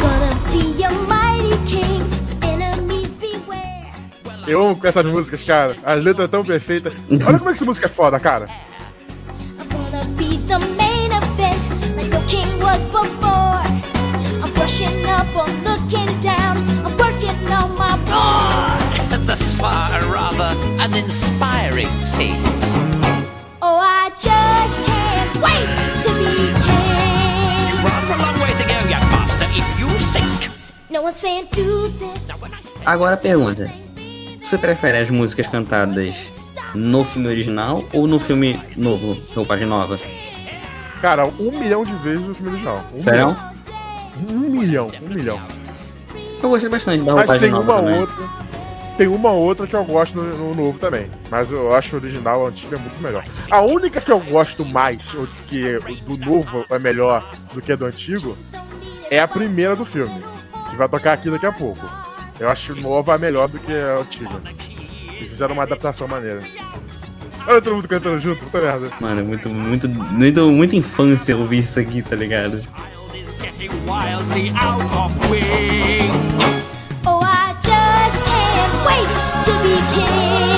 [0.00, 3.92] gonna be a mighty king, so enemies beware.
[4.46, 5.76] Eu amo com essas músicas, cara.
[5.84, 6.94] As letras tão perfeitas.
[7.10, 8.63] Olha como é que essa música é foda, cara.
[12.74, 13.62] Was before.
[14.42, 19.18] I'm brushing up, I'm looking down, I'm working on my roar.
[19.26, 22.40] Thus far, rather an inspiring thing.
[23.62, 25.68] Oh, I just can't wait
[26.04, 26.34] to be
[26.66, 27.72] king.
[27.86, 30.50] Rather a long way to go, young master, if you think.
[30.90, 32.28] No one's saying do this.
[32.84, 33.70] Agora a pergunta:
[34.42, 36.16] você prefere as músicas cantadas
[36.74, 39.98] no filme original ou no filme novo, roupagem nova?
[41.04, 42.82] Cara, um milhão de vezes no filme original.
[42.94, 43.26] Um Sério?
[43.26, 43.52] milhão.
[44.26, 45.40] Um milhão, um milhão.
[46.42, 48.00] Eu gostei bastante da Mas tem uma também.
[48.00, 48.24] outra.
[48.96, 51.10] Tem uma outra que eu gosto no, no novo também.
[51.30, 53.22] Mas eu acho o original, o antigo é muito melhor.
[53.50, 57.76] A única que eu gosto mais, ou que do novo é melhor do que a
[57.76, 58.34] do antigo,
[59.10, 60.24] é a primeira do filme.
[60.70, 61.86] Que vai tocar aqui daqui a pouco.
[62.40, 64.40] Eu acho nova é melhor do que a antiga.
[65.18, 66.40] Eles fizeram uma adaptação maneira.
[67.46, 68.90] Olha todo mundo cantando junto, puta merda.
[69.00, 72.60] Mano, é muito, muito, muito, muita infância ouvir isso aqui, tá ligado?
[73.14, 76.10] child is getting wildly out of wing.
[77.06, 79.08] Oh, I just can't wait
[79.44, 80.53] to be king.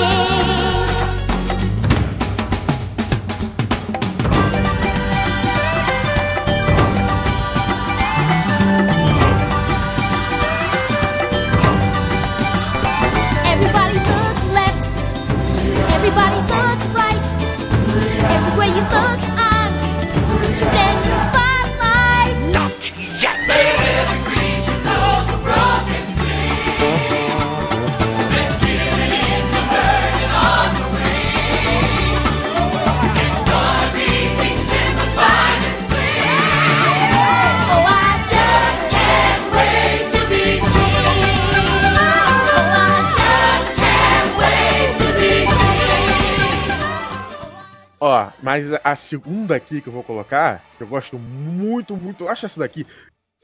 [48.57, 52.27] Mas a segunda aqui que eu vou colocar, que eu gosto muito, muito.
[52.27, 52.87] Acho essa daqui.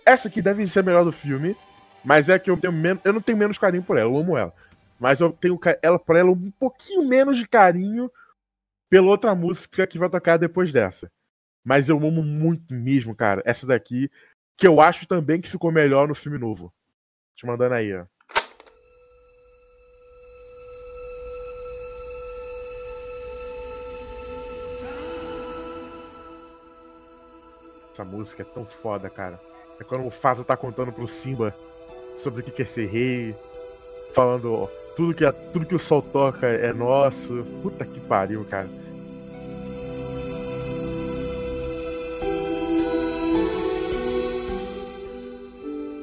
[0.04, 1.56] Essa aqui deve ser a melhor do filme,
[2.04, 3.04] mas é que eu tenho menos.
[3.06, 4.52] Eu não tenho menos carinho por ela, eu amo ela.
[5.00, 8.12] Mas eu tenho ela por ela um pouquinho menos de carinho
[8.90, 11.12] pela outra música que vai tocar depois dessa.
[11.64, 13.44] Mas eu amo muito mesmo, cara.
[13.46, 14.10] Essa daqui,
[14.58, 16.74] que eu acho também que ficou melhor no filme novo.
[17.36, 18.06] Te mandando aí, ó.
[27.94, 29.40] Essa música é tão foda, cara.
[29.80, 31.56] É quando o Mufasa tá contando pro Simba
[32.18, 33.36] sobre o que é ser rei,
[34.16, 37.46] falando ó, tudo que, tudo que o sol toca é nosso.
[37.62, 38.68] Puta que pariu, cara.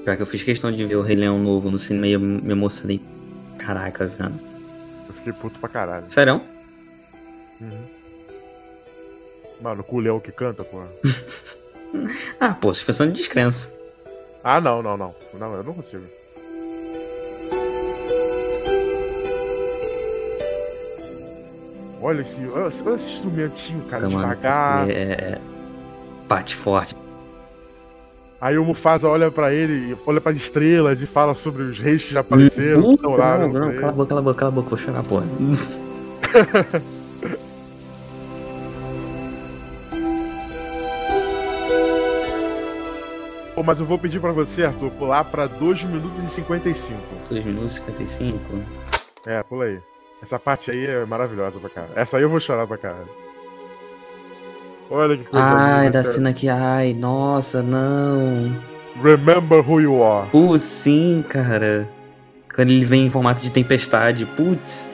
[0.05, 2.20] Pior que eu fiz questão de ver o Rei Leão novo no cinema e eu
[2.20, 3.00] me emocionei.
[3.59, 4.35] Caraca, velho.
[5.09, 6.07] Eu fiquei puto pra caralho.
[6.09, 6.40] Sério?
[9.61, 10.83] Mano, com o leão que canta, pô.
[12.40, 13.72] Ah, pô, suspensão de descrença.
[14.42, 15.14] Ah, não, não, não.
[15.38, 16.05] Não, eu não consigo.
[22.03, 24.88] Olha esse, olha esse instrumentinho, cara, mano, devagar.
[24.88, 25.38] É, é-
[26.26, 26.96] bate forte.
[28.40, 32.14] Aí o Mufasa olha pra ele, olha pras estrelas e fala sobre os reis que
[32.14, 33.80] já apareceram, Uh, não, no não, reino.
[33.80, 35.26] cala a boca, cala a boca, cala a boca, vou chorar, porra.
[43.61, 46.99] Pô, mas eu vou pedir pra você, Arthur, pular pra 2 minutos e 55.
[47.29, 48.39] 2 minutos e 55.
[49.27, 49.79] É, pula aí.
[50.23, 51.93] Essa parte aí é maravilhosa pra caralho.
[51.95, 53.11] Essa aí eu vou chorar pra caralho.
[54.91, 56.05] Olha que coisa Ai, da cara.
[56.07, 58.57] cena que, ai, nossa, não.
[59.03, 60.31] Remember who you are.
[60.31, 61.87] Putz, sim, cara.
[62.55, 64.91] Quando ele vem em formato de tempestade, putz.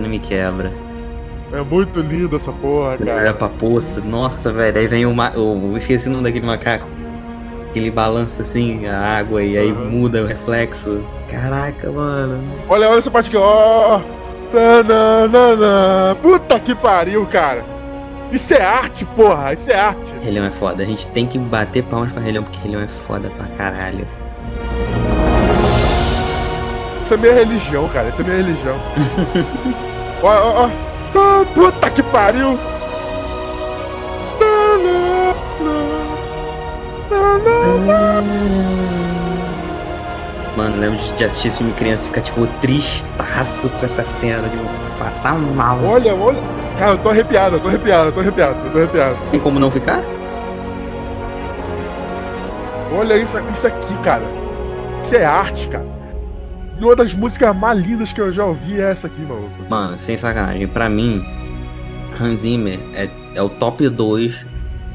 [0.00, 0.72] Cena me quebra.
[1.52, 3.34] É muito linda essa porra, Ele olha cara.
[3.34, 4.78] pra poça, nossa, velho.
[4.78, 5.32] Aí vem o, ma...
[5.36, 5.76] o.
[5.76, 6.86] Esqueci o nome daquele macaco.
[7.72, 9.90] Que ele balança assim a água e aí Uhum.
[9.90, 11.04] muda o reflexo.
[11.28, 12.40] Caraca, mano.
[12.68, 14.00] Olha, olha essa parte aqui, ó.
[14.52, 16.16] Tananana.
[16.22, 17.64] Puta que pariu, cara.
[18.32, 19.52] Isso é arte, porra.
[19.52, 20.14] Isso é arte.
[20.22, 20.82] Rei Leão é foda.
[20.82, 23.46] A gente tem que bater palmas pra Rei Leão, porque Rei Leão é foda pra
[23.56, 24.06] caralho.
[27.02, 28.08] Isso é minha religião, cara.
[28.08, 28.76] Isso é minha religião.
[30.22, 30.70] ó, ó, ó.
[31.16, 32.58] Ah, Puta que pariu.
[40.56, 44.48] Mano, lembro de de assistir esse filme criança e ficar, tipo, tristaço com essa cena,
[44.48, 44.64] tipo,
[44.98, 45.78] passar mal.
[45.84, 46.38] Olha, olha.
[46.78, 49.16] Cara, eu tô arrepiado, eu tô arrepiado, eu tô arrepiado, eu tô arrepiado.
[49.30, 50.00] Tem como não ficar?
[52.92, 54.24] Olha isso, isso aqui, cara.
[55.02, 55.86] Isso é arte, cara.
[56.80, 59.50] E uma das músicas mais lindas que eu já ouvi é essa aqui, maluco.
[59.68, 61.22] Mano, sem sacanagem, pra mim,
[62.18, 64.46] Hans Zimmer é, é o top 2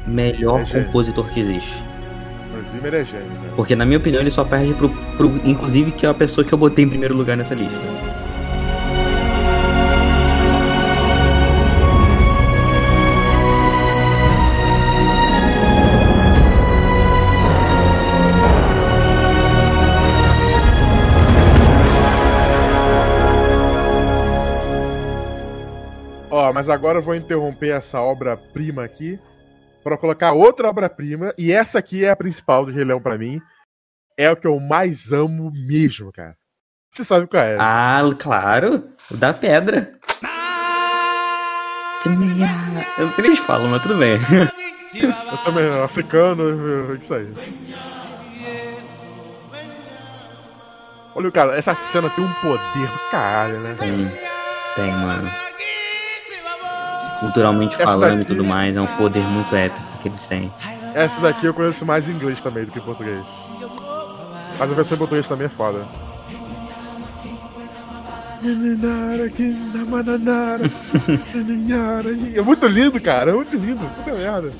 [0.04, 1.80] melhor É compositor que existe.
[2.58, 3.52] O Zimmer é gênio, cara.
[3.54, 6.52] Porque na minha opinião ele só perde pro, pro inclusive que é a pessoa que
[6.52, 7.80] eu botei em primeiro lugar nessa lista.
[26.56, 29.20] Mas agora eu vou interromper essa obra-prima aqui
[29.84, 31.34] para colocar outra obra-prima.
[31.36, 33.42] E essa aqui é a principal do Rei Leão pra mim.
[34.16, 36.34] É o que eu mais amo mesmo, cara.
[36.90, 37.58] Você sabe qual é?
[37.60, 40.00] Ah, claro, o da pedra.
[42.06, 44.16] Eu não sei nem eles falam, mas tudo bem.
[44.96, 47.30] Eu também, africano, isso aí.
[51.14, 53.74] Olha, cara, essa cena tem um poder do caralho, né?
[53.74, 54.10] Tem,
[54.74, 55.45] tem, mano.
[57.20, 60.52] Culturalmente Essa falando e daqui- tudo mais, é um poder muito épico que eles têm.
[60.94, 63.22] Essa daqui eu conheço mais em inglês também do que em português.
[64.58, 65.80] Mas a versão em português também é foda.
[72.36, 73.30] É muito lindo, cara.
[73.30, 73.84] É muito lindo.
[73.96, 74.52] Puta merda.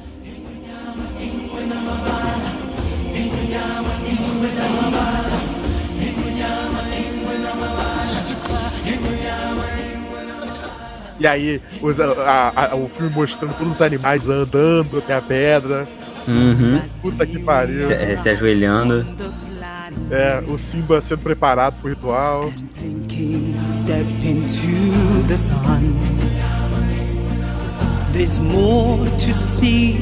[11.18, 15.86] E aí, os- a- a- o filme mostrando todos os animais andando até a pedra.
[16.28, 16.80] Uhum.
[17.02, 17.84] Puta que pariu.
[17.86, 19.06] Se, é, se ajoelhando.
[20.10, 22.52] É, o Simba sendo preparado pro ritual.
[23.08, 25.94] King stepped into the sun.
[28.12, 29.98] There's more to see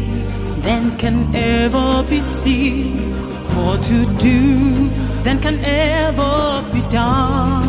[0.62, 3.12] than can ever be seen,
[3.54, 4.88] more to do
[5.24, 7.66] than can ever be done.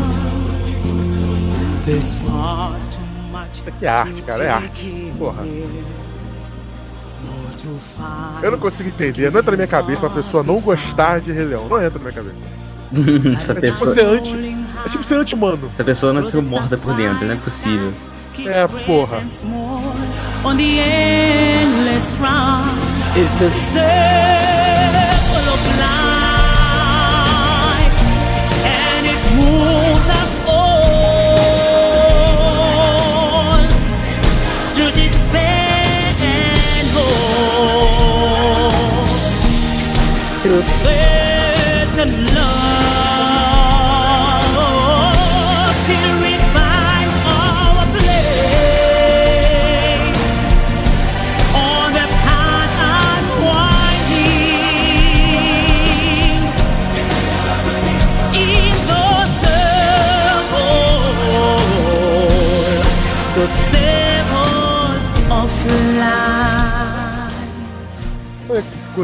[1.86, 2.74] There's far
[3.56, 5.14] Isso aqui é arte, cara, é arte.
[5.18, 5.44] Porra.
[8.44, 11.46] Eu não consigo entender, não entra na minha cabeça uma pessoa não gostar de Rei
[11.46, 11.68] Leão.
[11.68, 12.46] Não entra na minha cabeça.
[13.36, 14.58] essa, É tipo pessoa, ser anti.
[14.86, 15.70] É tipo ser anti-humano.
[15.72, 17.94] essa pessoa nasceu morta por dentro, não é possível.
[18.38, 19.24] É, porra.
[20.44, 22.78] on the endless round
[23.18, 24.65] is the circle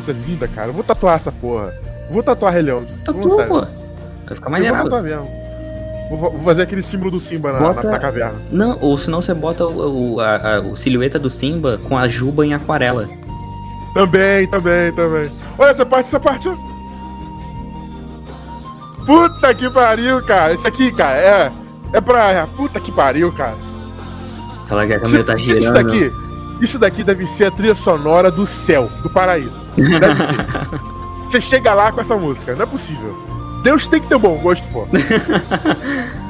[0.02, 0.70] coisa linda, cara.
[0.70, 1.74] Eu vou tatuar essa porra.
[2.10, 2.86] Vou tatuar Rei Leão.
[3.06, 3.62] Tatua, pô.
[3.62, 4.84] Vai ficar Eu vou maneirado.
[4.84, 5.42] tatuar mesmo.
[6.12, 8.36] Vou, fazer aquele símbolo do Simba na, Bota- na- na caverna.
[8.52, 12.06] Não, ou senão você bota o, o, a, a- o silhueta do Simba com a
[12.08, 13.08] juba em aquarela.
[13.94, 15.32] Também, também, também.
[15.58, 16.50] Olha essa parte, essa parte.
[19.06, 20.54] Puta que pariu, cara.
[20.54, 21.52] Isso aqui, cara, é.
[21.94, 22.46] É pra.
[22.56, 23.56] Puta que pariu, cara.
[24.66, 25.62] Aquela que a câmera tá girando.
[25.64, 26.12] Isso daqui.
[26.62, 29.61] Isso daqui deve ser a trilha sonora do céu, do paraíso.
[29.76, 30.92] Deve ser.
[31.28, 33.16] Você chega lá com essa música, não é possível.
[33.64, 34.88] Deus tem que ter bom gosto, pô.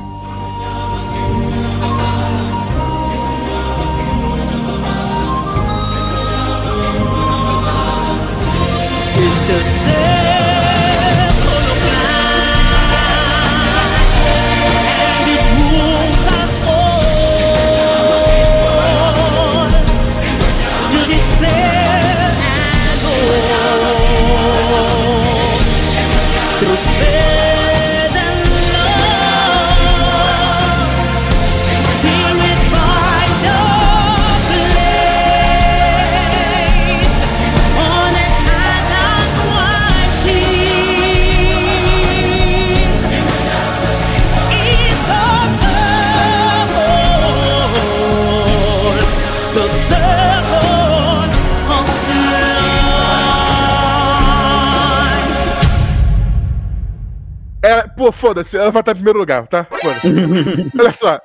[58.11, 59.63] Foda-se, ela vai estar em primeiro lugar, tá?
[59.65, 60.07] Foda-se.
[60.77, 61.19] Olha só.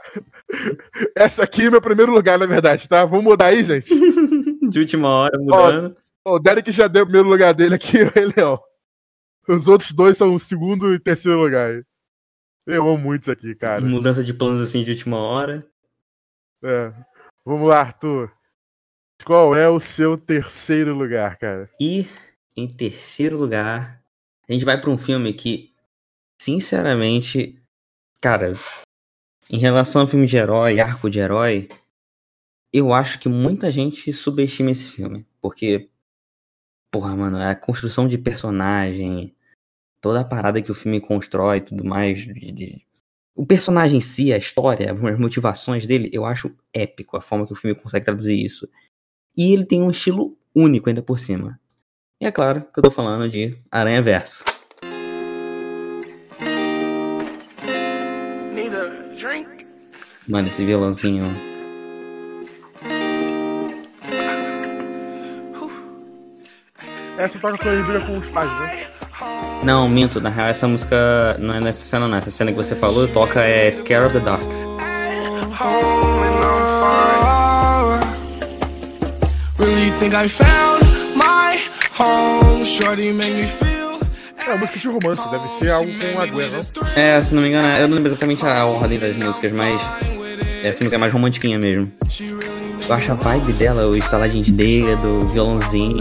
[1.14, 3.04] Essa aqui é meu primeiro lugar, na verdade, tá?
[3.04, 3.88] Vamos mudar aí, gente.
[4.68, 5.96] De última hora, mudando.
[6.24, 8.60] Ó, o Derek já deu o primeiro lugar dele aqui, o Rei Leão.
[9.48, 11.84] Os outros dois são o segundo e terceiro lugar.
[12.66, 13.80] Eu amo muito isso aqui, cara.
[13.80, 15.64] Mudança de planos assim de última hora.
[16.64, 16.92] É.
[17.44, 18.32] Vamos lá, Arthur.
[19.24, 21.70] Qual é o seu terceiro lugar, cara?
[21.80, 22.06] E
[22.56, 24.02] em terceiro lugar,
[24.48, 25.72] a gente vai pra um filme que,
[26.46, 27.60] sinceramente,
[28.20, 28.54] cara,
[29.50, 31.68] em relação a filme de herói, arco de herói,
[32.72, 35.26] eu acho que muita gente subestima esse filme.
[35.40, 35.90] Porque,
[36.88, 39.34] porra, mano, a construção de personagem,
[40.00, 42.86] toda a parada que o filme constrói e tudo mais, de- de-
[43.34, 47.52] o personagem em si, a história, as motivações dele, eu acho épico a forma que
[47.52, 48.70] o filme consegue traduzir isso.
[49.36, 51.60] E ele tem um estilo único ainda por cima.
[52.20, 54.44] E é claro que eu tô falando de Aranha Verso.
[60.28, 61.36] Mano, esse violãozinho.
[67.16, 68.86] Essa toca com ele briga com os pais, né?
[69.62, 72.18] Não, minto, na real essa música não é nessa cena não.
[72.18, 74.42] Essa cena que você falou toca é Scare of the Dark.
[79.58, 80.84] Really think I found
[81.16, 81.58] my
[81.98, 82.62] home.
[82.62, 83.85] Shorty make me feel.
[84.46, 86.88] É uma música de romance, deve ser algo com a Gwen, não?
[86.94, 89.80] É, se não me engano, eu não lembro exatamente a ordem das músicas, mas
[90.62, 91.90] essa música é mais romantiquinha mesmo.
[92.88, 95.98] Eu acho a vibe dela, o estaladinho de dedo, o violãozinho.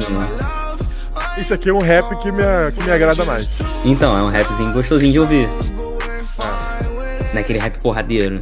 [1.38, 2.44] Isso aqui é um rap que me,
[2.78, 3.50] que me agrada mais.
[3.84, 5.50] Então, é um rapzinho gostosinho de ouvir.
[7.34, 8.38] Naquele rap porradeiro.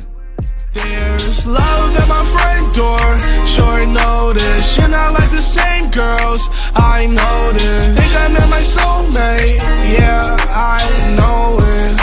[0.74, 3.46] There's love at my front door.
[3.46, 4.76] Short notice.
[4.78, 6.50] You're not like the same girls.
[6.76, 8.00] I noticed.
[8.00, 9.62] Think I met my soulmate.
[9.98, 12.02] Yeah, I know it.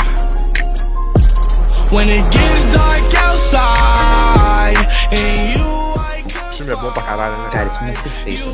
[1.92, 4.78] When it gets dark outside,
[5.10, 5.64] and you,
[5.98, 7.48] I O filme é bom pra caralho, né?
[7.50, 8.46] Cara, esse filme é perfeito.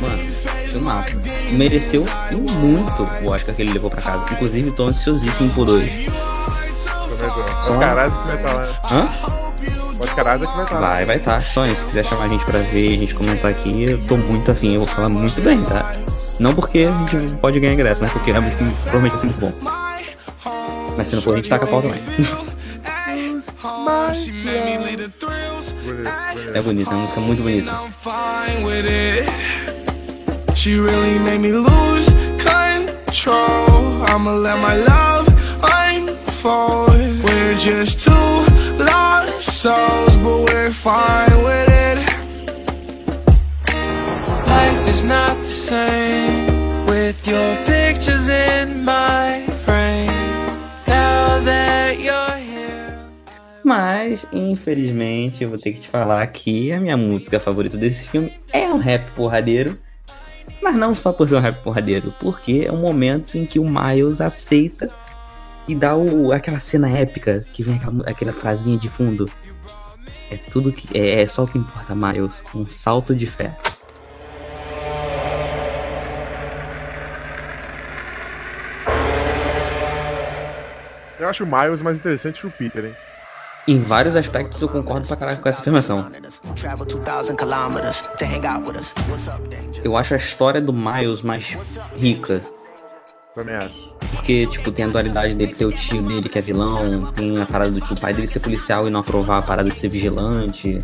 [0.00, 0.18] Mano,
[0.66, 1.22] isso é massa.
[1.52, 4.24] Mereceu e muito o Oscar que ele levou pra casa.
[4.32, 5.66] Inclusive, tô ansiosíssimo por.
[5.66, 7.70] Também tô.
[7.70, 8.62] Oscar Isaac que vai estar lá.
[8.66, 8.72] né?
[8.90, 9.41] Hã?
[10.04, 10.86] Isaac que vai estar lá.
[10.86, 11.42] Vai, vai tá.
[11.42, 14.50] Sonho, se quiser chamar a gente pra ver, a gente comentar aqui, eu tô muito
[14.50, 15.92] afim, eu vou falar muito bem, tá?
[16.40, 19.52] Não porque a gente pode ganhar ingresso, mas porque realmente provavelmente vai ser muito bom.
[20.96, 22.00] Mas se não for, a gente taca a pau também.
[26.54, 27.70] É bonita, é uma música muito bonita.
[27.70, 29.24] I'm fine with it.
[30.54, 34.04] She really made me lose control.
[34.08, 35.28] I'ma let my love
[35.62, 36.92] unfold.
[37.24, 38.51] We're just two
[39.62, 41.98] souls, but we're fine with it.
[44.48, 50.10] Life is not the same with your pictures in my frame.
[50.88, 52.98] Now that you're here.
[53.62, 58.32] Mas, infelizmente, eu vou ter que te falar que a minha música favorita desse filme
[58.52, 59.78] é um rap porradeiro.
[60.60, 63.64] Mas não só por ser um rap porradeiro, porque é um momento em que o
[63.64, 64.90] Miles aceita
[65.68, 69.30] e dá o, aquela cena épica que vem aquela, aquela frasinha de fundo.
[70.30, 70.96] É tudo que.
[70.98, 72.42] É, é só o que importa, Miles.
[72.54, 73.56] Um salto de fé.
[81.18, 82.96] Eu acho o Miles mais interessante que o Peter, hein?
[83.68, 86.10] Em vários aspectos eu concordo pra caralho com essa afirmação.
[86.56, 88.92] Travel 2,000 kilometers to hang out with us.
[89.08, 89.84] What's up, danger?
[89.84, 91.56] Eu acho a história do Miles mais
[91.94, 92.42] rica.
[93.34, 93.92] Também acho.
[94.10, 97.46] Porque, tipo, tem a dualidade dele ter o tio dele que é vilão, tem a
[97.46, 100.78] parada do tio pai dele ser policial e não aprovar a parada de ser vigilante.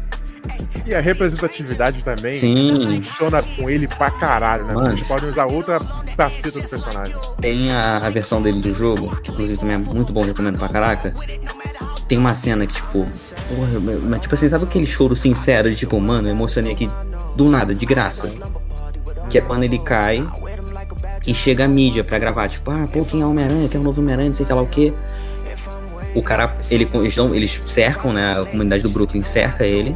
[0.87, 3.03] E a representatividade também Sim.
[3.03, 4.75] funciona com ele pra caralho, né?
[4.75, 4.97] Mano.
[4.97, 5.79] Vocês podem usar outra
[6.17, 7.15] faceta do personagem.
[7.39, 10.69] Tem a, a versão dele do jogo, que inclusive também é muito bom, recomendo pra
[10.69, 11.13] caraca.
[12.09, 16.01] Tem uma cena que, tipo, porra, mas tipo assim, sabe aquele choro sincero de tipo,
[16.01, 16.91] mano, eu emocionei aqui
[17.37, 18.33] do nada, de graça.
[19.29, 20.27] Que é quando ele cai
[21.27, 23.69] e chega a mídia pra gravar, tipo, ah, pô, quem é Homem-Aranha?
[23.69, 24.29] Quem é o novo Homem-Aranha?
[24.29, 24.93] Não sei que lá o quê.
[26.15, 28.41] O cara, ele, eles, dão- eles cercam, né?
[28.41, 29.95] A comunidade do Brooklyn cerca ele.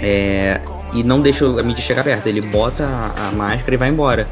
[0.00, 0.60] É,
[0.92, 2.26] e não deixa a mídia chegar perto.
[2.28, 4.26] Ele bota a, a máscara e vai embora.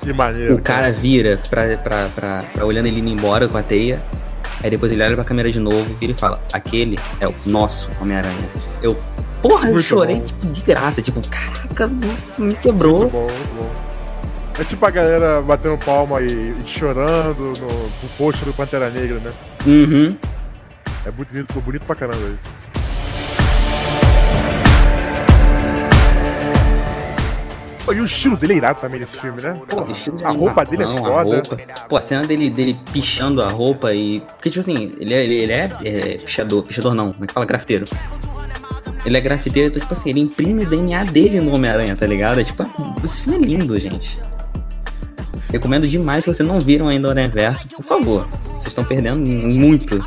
[0.00, 0.54] Que maneiro.
[0.54, 4.02] O cara vira pra, pra, pra, pra olhando ele indo embora com a teia.
[4.62, 7.88] Aí depois ele olha pra câmera de novo, vira e fala: Aquele é o nosso
[8.00, 8.48] Homem-Aranha.
[8.82, 8.96] Eu,
[9.42, 10.24] porra, eu Muito chorei bom.
[10.24, 11.02] tipo, de graça.
[11.02, 13.00] Tipo, caraca, me, me quebrou.
[13.00, 13.87] Muito bom, muito bom.
[14.60, 19.20] É tipo a galera batendo palma e, e chorando no, no post do Pantera Negra,
[19.20, 19.32] né?
[19.64, 20.16] Uhum.
[21.06, 22.68] É muito bonito, ficou bonito pra caramba isso.
[27.94, 29.58] E o estilo dele é irado também nesse filme, né?
[29.66, 29.86] Pô,
[30.24, 31.42] a roupa dele é foda.
[31.88, 34.20] Pô, a cena dele, dele pichando a roupa e.
[34.20, 36.64] Porque, tipo assim, ele é, ele é, é pichador.
[36.64, 37.46] Pichador não, como é que fala?
[37.46, 37.86] Grafiteiro.
[39.06, 42.40] Ele é grafiteiro, então, tipo assim, ele imprime o DNA dele no Homem-Aranha, tá ligado?
[42.40, 42.62] É tipo,
[43.02, 44.18] esse filme é lindo, gente.
[45.50, 48.28] Recomendo demais se vocês não viram ainda o Aranha Verso, por favor.
[48.28, 50.04] Vocês estão perdendo muito.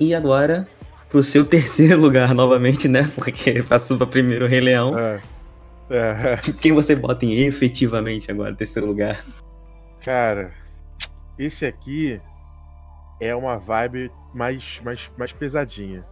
[0.00, 0.66] E agora,
[1.10, 3.10] pro seu terceiro lugar novamente, né?
[3.14, 4.98] Porque passou pra primeiro Rei Leão.
[4.98, 5.20] É.
[5.90, 9.24] É, Quem você bota em efetivamente agora, terceiro lugar?
[10.04, 10.52] cara,
[11.38, 12.20] esse aqui
[13.20, 16.04] é uma vibe mais, mais, mais pesadinha.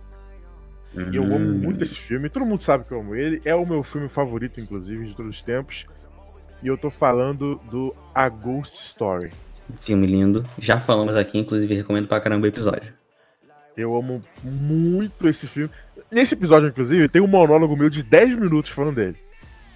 [1.13, 1.59] E eu amo Hum.
[1.63, 3.41] muito esse filme, todo mundo sabe que eu amo ele.
[3.45, 5.85] É o meu filme favorito, inclusive, de todos os tempos.
[6.63, 9.31] E eu tô falando do A Ghost Story.
[9.79, 10.47] Filme lindo.
[10.59, 12.95] Já falamos aqui, inclusive recomendo pra caramba o episódio.
[13.77, 15.71] Eu amo muito esse filme.
[16.11, 19.17] Nesse episódio, inclusive, tem um monólogo meu de 10 minutos falando dele.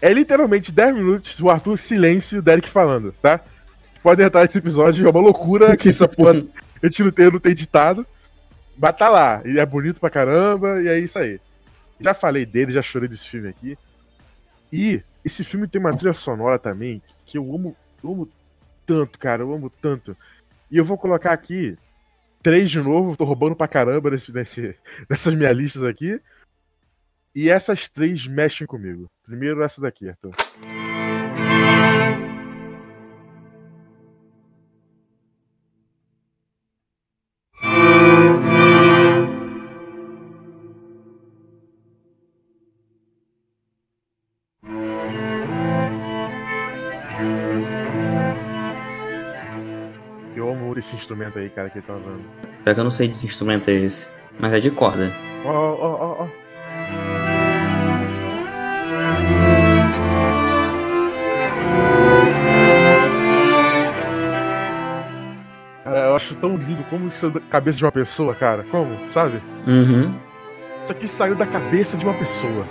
[0.01, 3.41] É literalmente 10 minutos o Arthur silêncio e o Derek falando, tá?
[4.03, 6.43] Pode entrar esse episódio, é uma loucura que essa porra
[7.01, 8.07] não tem, não tem ditado.
[8.76, 11.39] Mas tá lá, e é bonito pra caramba, e é isso aí.
[12.01, 13.76] Já falei dele, já chorei desse filme aqui.
[14.72, 18.28] E esse filme tem uma trilha sonora também que eu amo, eu amo
[18.87, 20.16] tanto, cara, eu amo tanto.
[20.70, 21.76] E eu vou colocar aqui
[22.43, 24.76] três de novo, tô roubando pra caramba nesse, nesse,
[25.09, 26.20] nessas minhas listas aqui.
[27.35, 29.09] E essas três mexem comigo.
[29.24, 30.35] Primeiro essa daqui, Arthur.
[51.11, 52.23] Instrumento aí, cara, que ele tá usando.
[52.63, 54.09] Pior que eu não sei de que instrumento é esse.
[54.39, 55.13] Mas é de corda.
[55.45, 56.29] Ó, ó, ó, ó.
[65.83, 68.65] Cara, eu acho tão lindo como isso é da cabeça de uma pessoa, cara.
[68.71, 69.11] Como?
[69.11, 69.43] Sabe?
[69.67, 70.15] Uhum.
[70.85, 72.65] Isso aqui saiu da cabeça de uma pessoa.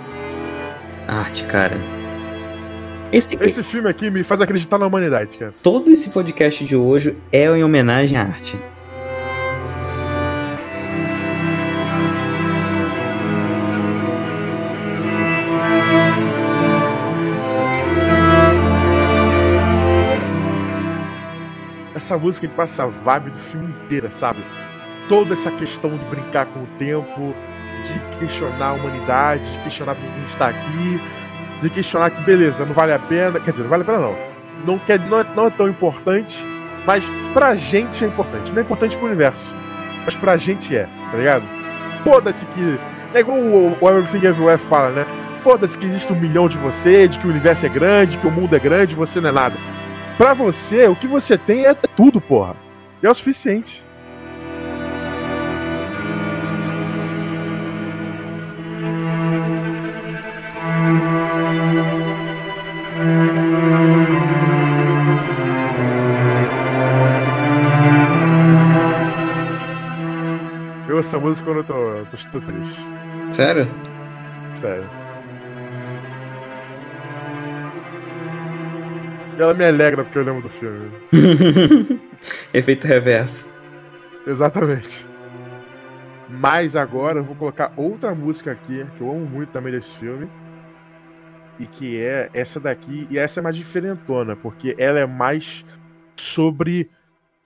[1.06, 1.76] Arte, cara.
[3.12, 5.52] Esse, Esse filme aqui me faz acreditar na humanidade, cara.
[5.60, 8.56] Todo esse podcast de hoje é em homenagem à arte.
[21.96, 24.44] Essa música que passa a vibe do filme inteira, sabe?
[25.08, 27.34] Toda essa questão de brincar com o tempo,
[27.82, 31.00] de questionar a humanidade, de questionar por que a gente está aqui,
[31.60, 33.40] de questionar que, beleza, não vale a pena.
[33.40, 34.16] Quer dizer, não vale a pena não.
[34.66, 36.46] Não, quer, não, é, não é tão importante,
[36.86, 38.52] mas pra gente é importante.
[38.52, 39.54] Não é importante pro universo,
[40.04, 41.44] mas pra gente é, tá ligado?
[42.04, 42.78] Foda-se que.
[43.12, 45.06] É igual o, o Everything Everywhere fala, né?
[45.38, 48.30] Foda-se que existe um milhão de você, de que o universo é grande, que o
[48.30, 49.56] mundo é grande, você não é nada.
[50.16, 52.54] Pra você, o que você tem é tudo, porra.
[53.02, 53.82] É o suficiente.
[71.10, 72.80] Essa música quando eu tô, tô, tô triste.
[73.32, 73.68] Sério?
[74.52, 74.88] Sério.
[79.36, 80.88] E ela me alegra porque eu lembro do filme.
[82.54, 83.50] Efeito reverso.
[84.24, 85.08] Exatamente.
[86.28, 90.28] Mas agora eu vou colocar outra música aqui, que eu amo muito também desse filme.
[91.58, 93.08] E que é essa daqui.
[93.10, 95.64] E essa é mais diferentona, porque ela é mais
[96.14, 96.88] sobre.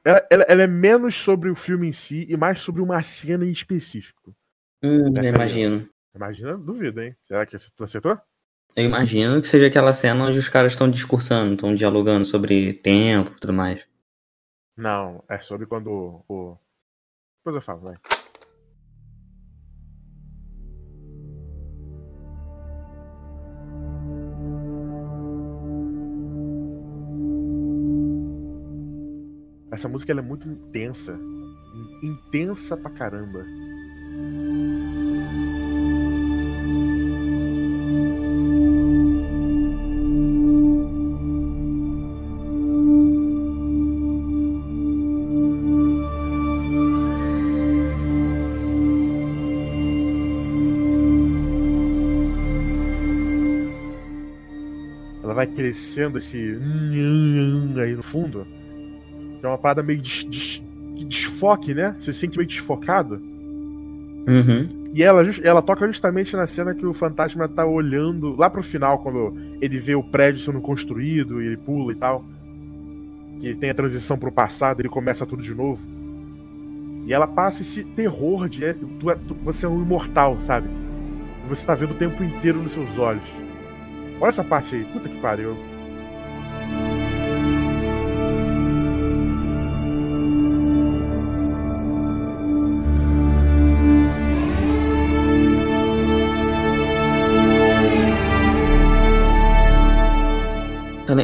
[0.05, 3.45] Ela, ela- ela é menos sobre o filme em si e mais sobre uma cena
[3.45, 4.35] em específico.
[4.83, 5.89] Hum, Essa eu aí, imagino.
[6.15, 7.17] Imagina, duvido, hein?
[7.25, 8.19] Será que tu acertou?
[8.77, 13.31] Eu imagino que seja aquela cena onde os caras estão discursando, estão dialogando sobre tempo
[13.31, 13.87] e tudo mais.
[14.77, 16.25] Não, é sobre quando o.
[16.29, 16.59] o-
[17.39, 17.97] Depois eu falo, vai.
[29.75, 31.19] Essa música é muito intensa.
[32.01, 33.45] Intensa pra caramba.
[55.21, 56.39] Ela vai crescendo esse
[57.83, 58.47] aí no fundo.
[59.45, 60.63] Que é uma parada meio des, des-
[60.97, 61.95] de desfoque, né?
[62.01, 63.21] Você se sente meio desfocado.
[64.27, 64.91] Uhum.
[64.95, 69.01] E ela, ela toca justamente na cena que o fantasma tá olhando lá pro final,
[69.01, 72.25] quando ele vê o prédio sendo construído e ele pula e tal.
[73.39, 75.79] Que tem a transição pro passado, ele começa tudo de novo.
[77.07, 80.69] E ela passa esse terror de é, tu é- tu- você é um imortal, sabe?
[81.47, 83.29] Você tá vendo o tempo inteiro nos seus olhos.
[84.19, 85.55] Olha essa parte aí, puta que pariu.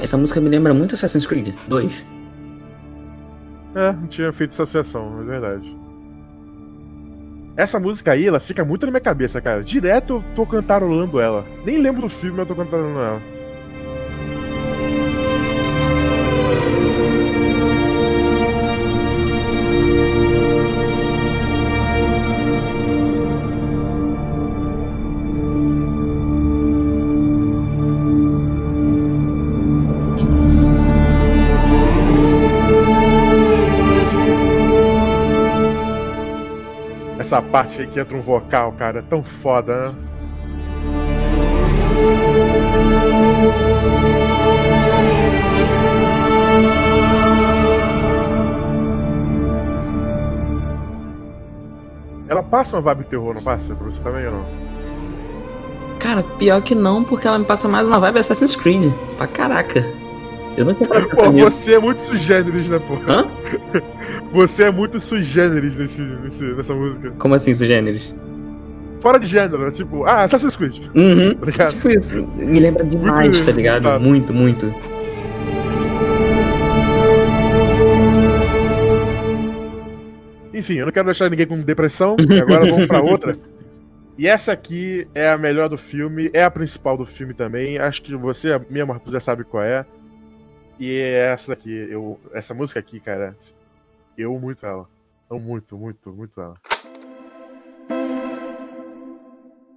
[0.02, 2.06] Essa música me lembra muito Assassin's Creed 2.
[3.74, 5.76] É, não tinha feito essa associação, é verdade.
[7.56, 9.62] Essa música aí, ela fica muito na minha cabeça, cara.
[9.62, 11.44] Direto eu tô cantarolando ela.
[11.64, 13.39] Nem lembro do filme, mas eu tô cantarolando ela.
[37.42, 39.94] Parte que entra um vocal, cara, é tão foda, né?
[52.28, 53.74] Ela passa uma vibe terror, não passa?
[53.74, 54.46] Pra você também ou não?
[55.98, 58.92] Cara, pior que não, porque ela me passa mais uma vibe Assassin's Creed.
[59.16, 59.99] Pra caraca.
[60.60, 62.94] Eu não tinha Pô, você é muito sui generis, né, pô?
[63.10, 63.26] Hã?
[64.30, 67.10] Você é muito sui generis nesse, nesse, nessa música.
[67.18, 68.14] Como assim, esses gêneros?
[69.00, 69.70] Fora de gênero, né?
[69.70, 70.78] Tipo, ah, Assassin's Creed.
[70.94, 71.34] Uhum.
[71.34, 71.72] Tá ligado?
[71.72, 72.28] Tipo isso.
[72.36, 73.78] Me lembra demais, Muito tá ligado?
[73.78, 74.04] estado.
[74.04, 74.66] Muito, muito.
[80.52, 82.16] Enfim, eu não quero deixar ninguém com depressão.
[82.42, 83.34] Agora vamos pra outra.
[84.18, 87.78] E essa aqui é a melhor do filme, é a principal do filme também.
[87.78, 89.86] Acho que você, minha Martu, já sabe qual é.
[90.80, 93.36] E é essa aqui, eu, essa música aqui, cara,
[94.16, 94.88] eu amo muito ela.
[95.28, 96.54] Amo muito, muito, muito ela.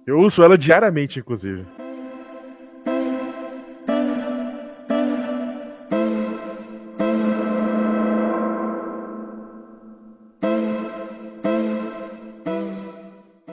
[0.06, 1.66] Eu uso ela diariamente, inclusive.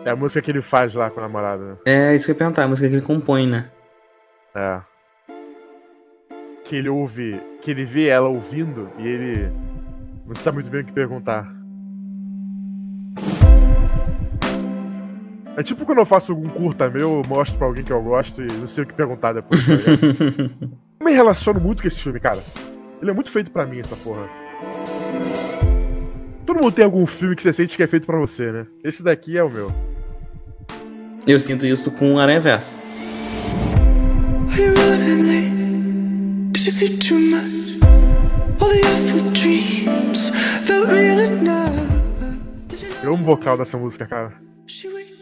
[0.05, 1.77] É a música que ele faz lá com a namorada, né?
[1.85, 3.69] É isso que eu ia perguntar, a música que ele compõe, né?
[4.55, 4.90] É.
[6.71, 7.37] Que ele ouve.
[7.61, 9.51] Que ele vê ela ouvindo e ele.
[10.25, 11.53] Não sabe muito bem o que perguntar.
[15.57, 18.41] É tipo quando eu faço algum curta meu, eu mostro pra alguém que eu gosto
[18.41, 19.65] e não sei o que perguntar depois.
[19.65, 19.73] Tá
[21.01, 22.41] eu me relaciono muito com esse filme, cara.
[23.01, 24.29] Ele é muito feito pra mim, essa porra.
[26.45, 28.65] Todo mundo tem algum filme que você sente que é feito pra você, né?
[28.81, 29.75] Esse daqui é o meu.
[31.27, 32.79] Eu sinto isso com o Aranha Verso.
[43.01, 44.31] Eu amo o vocal dessa música, cara.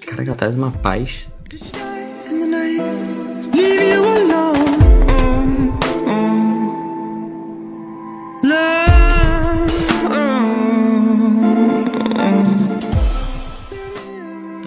[0.05, 1.25] Caraca, ela traz uma paz.
[2.29, 2.83] In the night,
[3.55, 5.71] leave you alone.
[8.43, 9.71] Love.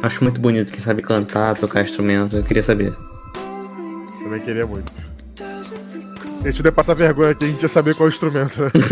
[0.03, 2.37] Acho muito bonito quem sabe cantar, tocar instrumento.
[2.37, 2.97] Eu queria saber.
[4.23, 5.12] Também queria muito.
[6.45, 8.71] A gente ia passar vergonha aqui, a gente ia saber qual é o instrumento, né?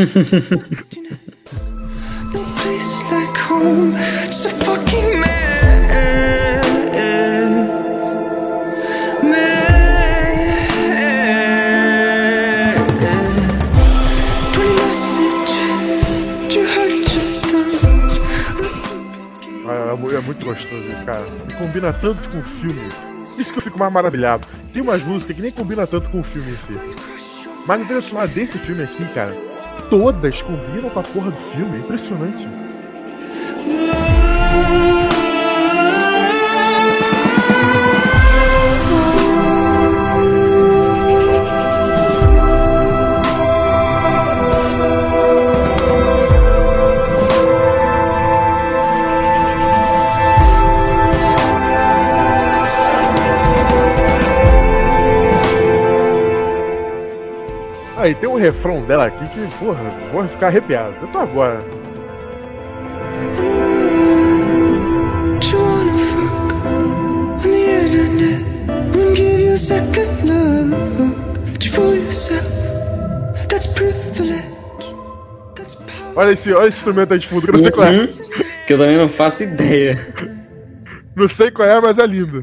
[19.69, 21.25] É, mu- muito gostoso isso, cara.
[21.59, 22.89] Combina tanto com o filme.
[23.39, 24.47] Isso que eu fico mais maravilhado.
[24.73, 26.75] Tem umas músicas que nem combina tanto com o filme em si.
[27.67, 29.35] Mas a trilha sonora desse filme aqui, cara,
[29.89, 31.79] todas combinam com a porra do filme.
[31.79, 32.49] Impressionante.
[58.01, 59.79] Aí tem um refrão dela aqui que, porra,
[60.11, 60.95] vou ficar arrepiado.
[61.03, 61.63] Eu tô agora.
[76.17, 77.91] Olha esse, olha esse instrumento aí de fundo, que eu não sei qual é.
[77.91, 78.07] Uhum.
[78.67, 80.01] Que eu também não faço ideia.
[81.15, 82.43] Não sei qual é, mas é lindo.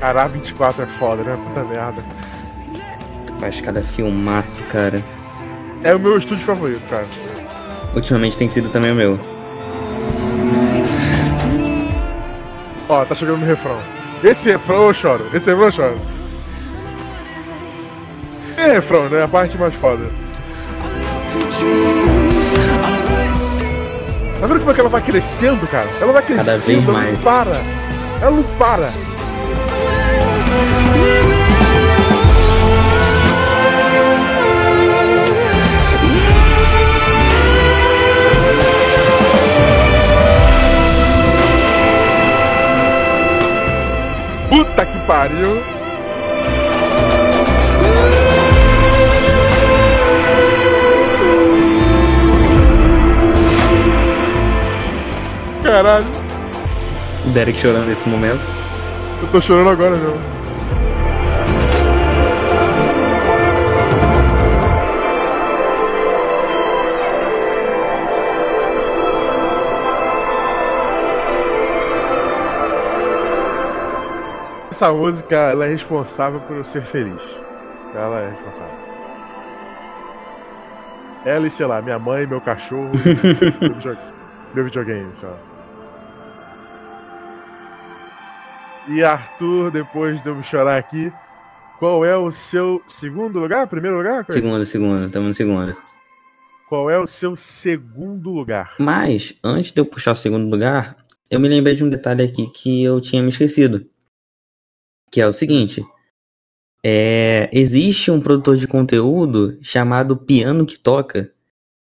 [0.00, 1.38] Caralho, 24 é foda, né?
[1.44, 2.02] Puta merda.
[3.40, 5.02] Mas cada filmaço, cara.
[5.82, 7.06] É o meu estúdio favorito, cara.
[7.94, 9.18] Ultimamente tem sido também o meu.
[12.88, 13.78] Ó, tá chegando no refrão.
[14.22, 15.26] Esse refrão eu choro.
[15.32, 16.00] Esse refrão eu choro.
[18.56, 19.22] É refrão, né?
[19.22, 20.10] A parte mais foda.
[24.40, 25.88] Tá vendo como é que ela vai crescendo, cara?
[26.00, 27.12] Ela vai Cada crescendo, vez ela mais.
[27.12, 27.62] não para.
[28.20, 28.90] Ela não para.
[44.78, 45.60] Puta que pariu.
[55.64, 56.06] Caralho,
[57.34, 58.40] Derek chorando nesse momento.
[59.20, 60.37] eu tô chorando agora mesmo.
[74.78, 77.20] Essa música ela é responsável por eu ser feliz.
[77.92, 78.78] Ela é responsável.
[81.24, 83.98] Ela e, sei lá, minha mãe, meu cachorro, meu, video-
[84.54, 85.36] meu videogame, sei lá.
[88.86, 91.12] E Arthur, depois de eu me chorar aqui,
[91.80, 93.66] qual é o seu segundo lugar?
[93.66, 94.24] Primeiro lugar?
[94.24, 94.32] Qual?
[94.32, 95.76] Segunda, segunda, tamo no segunda.
[96.68, 98.76] Qual é o seu segundo lugar?
[98.78, 100.96] Mas, antes de eu puxar o segundo lugar,
[101.28, 103.84] eu me lembrei de um detalhe aqui que eu tinha me esquecido.
[105.10, 105.84] Que é o seguinte.
[106.84, 111.32] É, existe um produtor de conteúdo chamado Piano que Toca,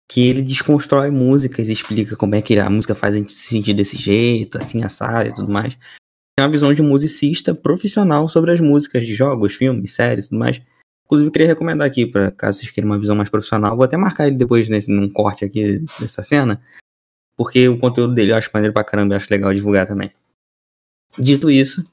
[0.08, 3.48] que ele desconstrói músicas e explica como é que a música faz a gente se
[3.48, 5.78] sentir desse jeito, assim, assado e tudo mais.
[6.38, 10.38] É uma visão de musicista profissional sobre as músicas de jogos, filmes, séries e tudo
[10.38, 10.60] mais.
[11.06, 13.76] Inclusive, eu queria recomendar aqui, para caso vocês queiram uma visão mais profissional.
[13.76, 16.60] Vou até marcar ele depois nesse, num corte aqui dessa cena.
[17.36, 20.12] Porque o conteúdo dele eu acho maneiro pra caramba e acho legal divulgar também.
[21.18, 21.88] Dito isso,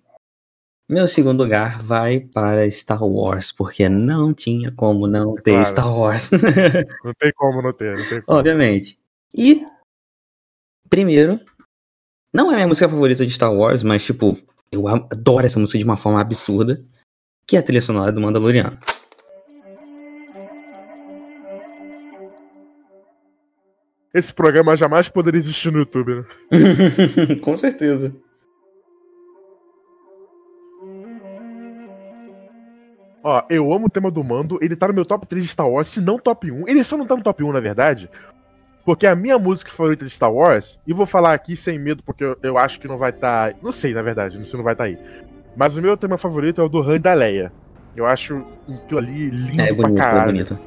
[0.91, 5.65] meu segundo lugar vai para Star Wars, porque não tinha como não ter Claro.
[5.65, 6.29] Star Wars.
[7.03, 8.37] Não tem como não ter, não tem como.
[8.39, 8.99] Obviamente.
[9.33, 9.65] E,
[10.89, 11.39] primeiro,
[12.33, 14.37] não é minha música favorita de Star Wars, mas, tipo,
[14.71, 16.83] eu adoro essa música de uma forma absurda,
[17.47, 18.77] que é a trilha sonora do Mandaloriano.
[24.13, 26.25] Esse programa jamais poderia existir no YouTube, né?
[27.41, 28.13] Com certeza.
[33.23, 35.69] Ó, eu amo o tema do Mando, ele tá no meu top 3 de Star
[35.69, 36.67] Wars, se não top 1.
[36.67, 38.09] Ele só não tá no top 1, na verdade,
[38.83, 42.23] porque a minha música favorita de Star Wars, e vou falar aqui sem medo, porque
[42.23, 43.53] eu, eu acho que não vai estar.
[43.61, 44.97] não sei, na verdade, não sei se não vai estar aí.
[45.55, 47.51] Mas o meu tema favorito é o do Han da Leia.
[47.95, 50.25] Eu acho aquilo ali lindo É pra bonito, é caralho.
[50.31, 50.59] bonito.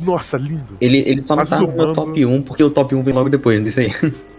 [0.00, 0.78] Nossa, lindo.
[0.80, 3.02] Ele, ele só não Mas tá no meu Mando- top 1, porque o top 1
[3.02, 3.90] vem logo depois disso aí.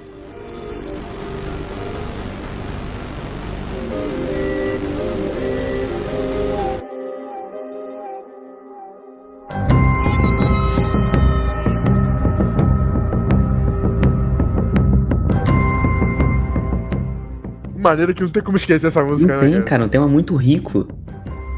[17.82, 19.50] Maneiro que não tem como esquecer essa música, Não né?
[19.52, 20.88] tem, cara, um tema muito rico.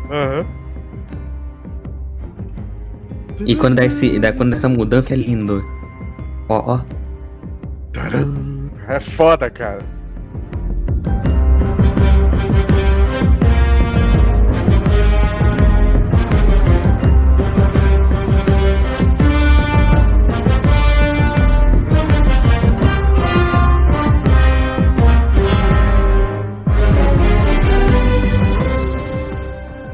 [0.09, 0.45] Aham.
[3.45, 5.63] E quando dá, esse, dá, quando dá essa mudança é lindo.
[6.47, 6.79] Ó, ó.
[8.87, 9.79] É foda, cara.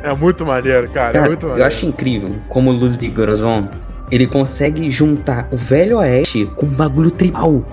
[0.10, 1.14] É muito maneiro, cara.
[1.14, 1.62] Cara, é muito maneiro.
[1.62, 3.68] eu acho incrível como o Ludwig Göransson,
[4.12, 7.64] ele consegue juntar o velho oeste com um bagulho tribal.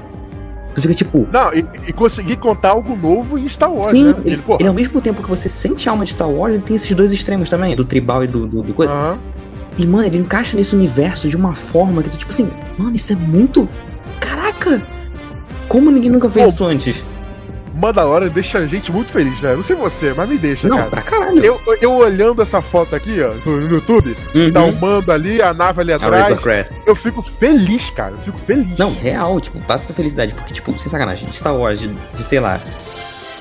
[0.75, 1.27] Tu fica tipo...
[1.33, 4.17] Não, e, e conseguir contar algo novo em Star Wars, Sim, né?
[4.27, 6.63] ele, pô, ele, ao mesmo tempo que você sente a alma de Star Wars, ele
[6.63, 8.93] tem esses dois extremos também, do tribal e do, do, do coisa.
[8.93, 9.19] aham.
[9.79, 13.13] E, mano, ele encaixa nesse universo de uma forma que tu, tipo assim, mano, isso
[13.13, 13.69] é muito.
[14.21, 14.81] Caraca!
[15.69, 17.05] Como ninguém nunca fez Pô, isso antes?
[17.77, 19.55] Mandalorian deixa a gente muito feliz, né?
[19.55, 20.91] Não sei você, mas me deixa, Não, cara.
[20.91, 21.45] pra caralho.
[21.45, 24.51] Eu, eu olhando essa foto aqui, ó, no YouTube, Uhum.
[24.53, 26.69] tá o mando ali, a nave ali atrás.
[26.87, 28.13] Eu fico feliz, cara.
[28.13, 28.79] Eu fico feliz.
[28.79, 30.35] Não, real, tipo, passa essa felicidade.
[30.35, 32.59] Porque, tipo, sem sacanagem, Star Wars de, de, sei lá,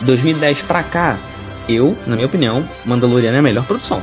[0.02, 1.18] 2010 pra cá,
[1.70, 4.02] eu, na minha opinião, Mandaloriano é a melhor produção.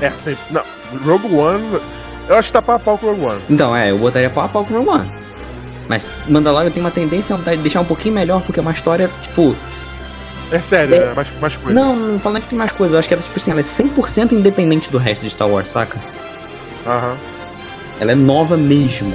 [0.00, 0.42] É, sempre.
[0.50, 0.62] Não,
[1.04, 1.80] Rogue One.
[2.28, 3.40] Eu acho que tá pau a pau com o Rogue One.
[3.48, 5.10] Então, é, eu botaria pau a pau com o Rogue One.
[5.88, 9.54] Mas Mandalorian tem uma tendência a deixar um pouquinho melhor, porque é uma história, tipo.
[10.50, 10.98] É sério, É.
[11.06, 11.12] né?
[11.14, 11.78] Mais, mais coisa.
[11.78, 13.64] Não, não falando que tem mais coisa, eu acho que ela, tipo assim, ela é
[13.64, 15.98] 100% independente do resto de Star Wars, saca?
[16.86, 17.16] Aham.
[18.00, 19.12] Ela é nova mesmo.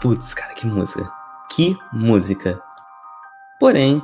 [0.00, 1.10] Putz, cara, que música.
[1.50, 2.60] Que música.
[3.58, 4.02] Porém,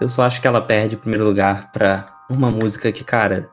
[0.00, 3.50] eu só acho que ela perde o primeiro lugar pra uma música que, cara.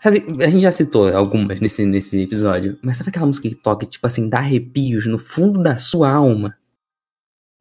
[0.00, 3.84] Sabe, a gente já citou algumas nesse, nesse episódio, mas sabe aquela música que toca,
[3.84, 6.56] tipo assim, dá arrepios no fundo da sua alma?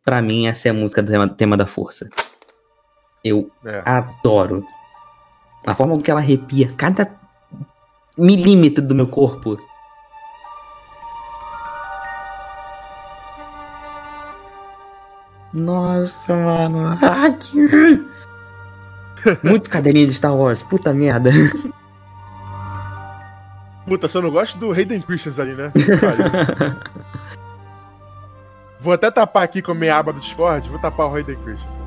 [0.06, 2.08] Pra mim, essa é a música do tema, tema da força.
[3.24, 3.82] Eu É.
[3.86, 4.64] adoro.
[5.66, 7.12] A forma com que ela arrepia cada
[8.18, 9.60] milímetro do meu corpo.
[15.58, 16.96] Nossa, mano.
[17.02, 18.06] Ah, que...
[19.44, 21.32] Muito caderninho de Star Wars, puta merda.
[23.88, 25.72] Puta, você não gosta do Hayden Christensen ali, né?
[28.80, 31.87] vou até tapar aqui com a minha aba do Discord, vou tapar o Hayden Christensen.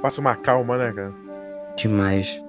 [0.00, 1.12] Passa uma calma, né, cara?
[1.76, 2.40] Demais.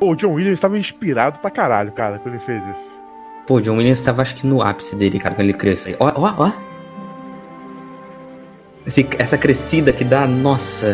[0.00, 3.00] Pô, o John Williams estava inspirado pra caralho, cara, quando ele fez isso.
[3.46, 5.88] Pô, o John Williams tava acho que no ápice dele, cara, quando ele criou isso
[5.88, 5.96] aí.
[5.98, 6.52] Ó, ó, ó.
[8.86, 10.88] Esse- essa crescida que dá, nossa.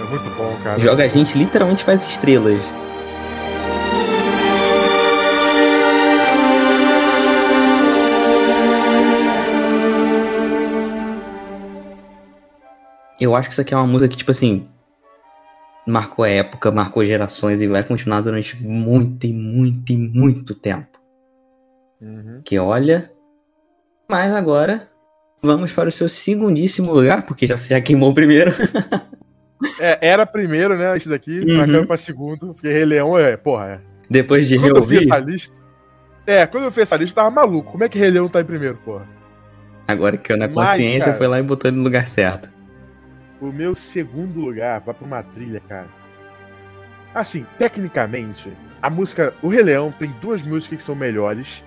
[0.00, 0.80] É muito bom, cara.
[0.80, 2.60] Joga a gente literalmente as estrelas.
[13.20, 14.68] Eu acho que isso aqui é uma música que, tipo assim,
[15.86, 20.98] marcou época, marcou gerações e vai continuar durante muito e muito e muito tempo.
[22.00, 22.40] Uhum.
[22.44, 23.10] Que olha.
[24.08, 24.88] Mas agora,
[25.42, 28.52] vamos para o seu segundíssimo lugar, porque já, você já queimou o primeiro.
[29.80, 30.96] É, era primeiro, né?
[30.96, 31.56] Esse daqui, Uhum.
[31.56, 33.80] marcando pra segundo, porque Rei Leão é, porra, é.
[34.08, 35.56] Depois de Quando eu vi reouvir, essa lista.
[36.24, 37.72] É, quando eu fiz essa lista, eu tava maluco.
[37.72, 39.04] Como é que Rei Leão tá em primeiro, porra?
[39.88, 42.48] agora que eu na Mas, consciência cara- foi lá e botou ele no lugar certo.
[43.40, 45.88] O meu segundo lugar vai pra uma trilha, cara.
[47.14, 49.34] Assim, tecnicamente, a música.
[49.42, 51.64] O Rei Leão tem duas músicas que são melhores.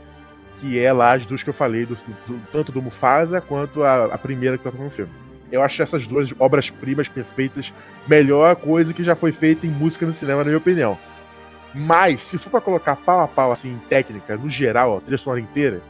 [0.60, 1.96] Que é lá as duas que eu falei, do,
[2.28, 5.12] do- tanto do Mufasa quanto a, a primeira que toca no filme.
[5.52, 7.74] Eu acho essas duas obras-primas perfeitas,
[8.08, 10.98] melhor coisa que já foi feita em música no cinema, na minha opinião.
[11.74, 15.18] Mas, se for pra colocar pau a pau, assim, em técnica, no geral, a trilha
[15.18, 15.82] sonora inteira,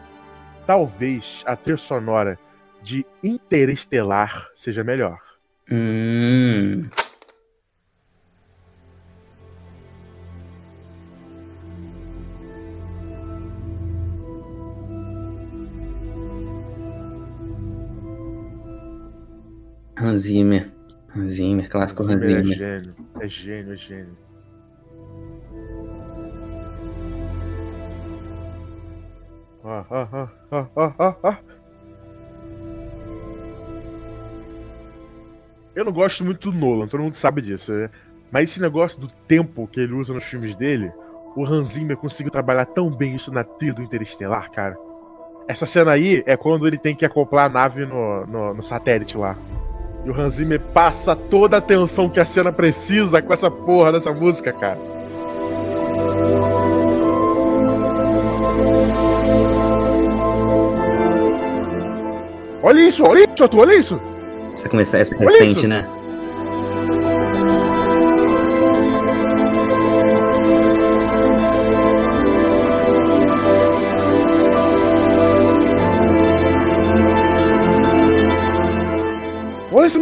[0.67, 2.39] talvez a trilha sonora
[2.81, 5.19] de Interestelar seja melhor.
[5.69, 6.91] Hum.
[19.97, 20.65] Hans Zimmer.
[21.13, 22.57] Hans Zimmer, clássico Hans É Zimmer.
[22.57, 24.17] gênio, é gênio, é gênio.
[29.63, 31.35] Ó, ó, ó, ó, ó, ó,
[35.73, 37.89] Eu não gosto muito do Nolan, todo mundo sabe disso, né?
[38.29, 40.91] Mas esse negócio do tempo que ele usa nos filmes dele,
[41.35, 44.77] o Hans Zimmer conseguiu trabalhar tão bem isso na trilha do Interestelar, cara.
[45.47, 49.17] Essa cena aí é quando ele tem que acoplar a nave no, no, no satélite
[49.17, 49.37] lá.
[50.05, 53.93] E o Hans Zimmer passa toda a atenção que a cena precisa com essa porra
[53.93, 54.79] dessa música, cara.
[62.61, 64.10] Olha isso, olha isso, Arthur, olha isso.
[64.61, 65.67] Você começa essa Olha recente, isso.
[65.67, 65.87] né?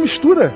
[0.00, 0.52] mistura.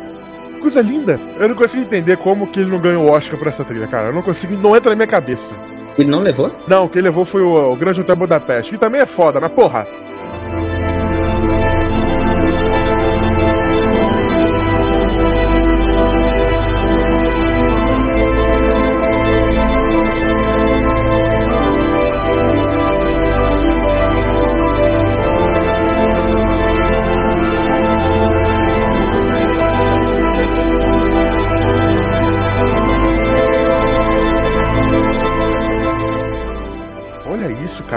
[0.60, 1.20] Coisa linda.
[1.38, 4.08] Eu não consigo entender como que ele não ganhou o Oscar por essa trilha, cara.
[4.08, 5.54] Eu não consigo, não entra na minha cabeça.
[5.98, 6.50] Ele não levou?
[6.66, 9.86] Não, quem levou foi o, o Grande Hotel Budapeste, que também é foda, mas porra.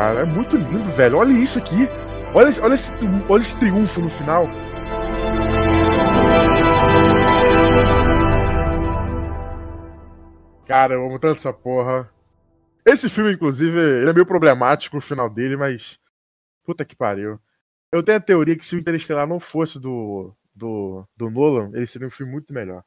[0.08, 0.22] Cara.
[0.22, 1.18] É muito lindo, velho.
[1.18, 1.88] Olha isso aqui.
[2.34, 2.93] Olha, olha, esse,
[3.28, 4.47] olha esse triunfo no final.
[10.66, 12.10] Cara, eu amo tanto essa porra.
[12.86, 15.99] Esse filme, inclusive, ele é meio problemático o final dele, mas.
[16.64, 17.39] Puta que pariu.
[17.91, 21.88] Eu tenho a teoria que se o Interestelar não fosse do, do, do Nolan, ele
[21.88, 22.84] seria um filme muito melhor.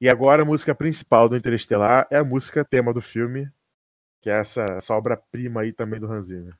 [0.00, 3.50] E agora a música principal do Interestelar é a música tema do filme,
[4.24, 6.54] que é essa, essa obra-prima aí também do Hans Zimmer.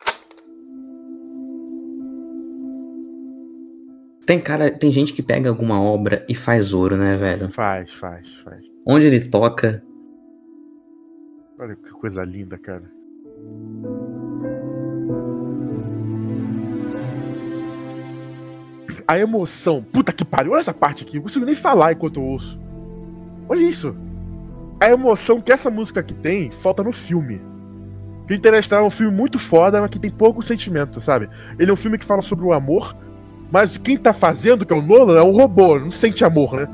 [4.26, 7.50] Tem cara, tem gente que pega alguma obra e faz ouro, né, velho?
[7.52, 8.66] Faz, faz, faz.
[8.86, 9.82] Onde ele toca,
[11.58, 12.82] Olha que coisa linda, cara.
[19.08, 19.82] A emoção.
[19.82, 20.52] Puta que pariu.
[20.52, 21.16] Olha essa parte aqui.
[21.16, 22.60] Eu não consigo nem falar enquanto eu ouço.
[23.48, 23.96] Olha isso.
[24.78, 27.53] A emoção que essa música aqui tem, falta no filme.
[28.26, 31.28] Que Interestelar é um filme muito foda, mas que tem pouco sentimento, sabe?
[31.58, 32.96] Ele é um filme que fala sobre o amor,
[33.52, 36.68] mas quem tá fazendo, que é o Nolan, é um robô, não sente amor, né?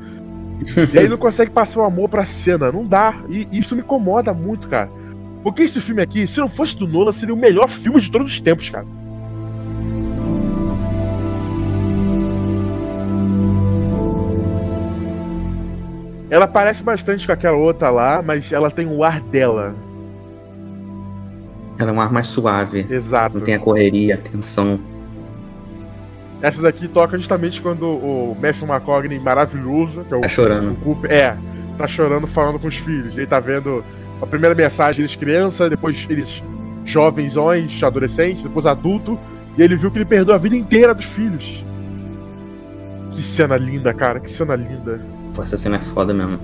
[0.93, 2.71] E aí não consegue passar o amor pra cena.
[2.71, 3.15] Não dá.
[3.29, 4.89] E isso me incomoda muito, cara.
[5.43, 8.31] Porque esse filme aqui, se não fosse do Nolan, seria o melhor filme de todos
[8.31, 8.85] os tempos, cara.
[16.29, 19.75] Ela parece bastante com aquela outra lá, mas ela tem o ar dela.
[21.83, 22.85] Ela é um ar mais suave.
[22.89, 23.37] Exato.
[23.37, 24.79] Não tem a correria, a tensão.
[26.41, 30.71] Essas aqui tocam justamente quando o Matthew McConaughey maravilhoso, que é o Tá chorando.
[30.71, 31.37] o Cooper, é,
[31.77, 33.17] tá chorando falando com os filhos.
[33.17, 33.83] Ele tá vendo
[34.21, 36.43] a primeira mensagem eles criança, depois eles
[36.83, 39.19] jovenzões, adolescentes, depois adulto,
[39.57, 41.63] e ele viu que ele perdeu a vida inteira dos filhos.
[43.11, 44.99] Que cena linda, cara, que cena linda.
[45.35, 46.39] Pô, essa cena é foda mesmo.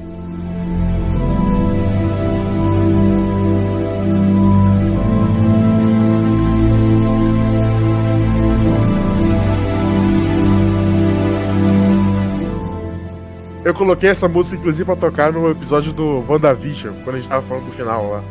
[13.78, 17.66] Coloquei essa música, inclusive, pra tocar no episódio do WandaVision, quando a gente tava falando
[17.66, 18.24] do final lá.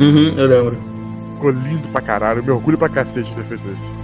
[0.00, 0.78] Uhum, eu lembro.
[1.34, 3.94] Ficou lindo pra caralho, me orgulho pra cacete de ter feito isso.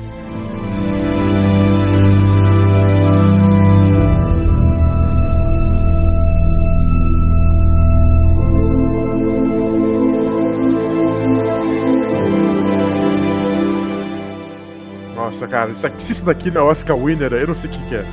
[15.15, 17.73] Nossa, cara, isso aqui- se isso daqui não é Oscar Winner, eu não sei o
[17.73, 18.05] que, que é.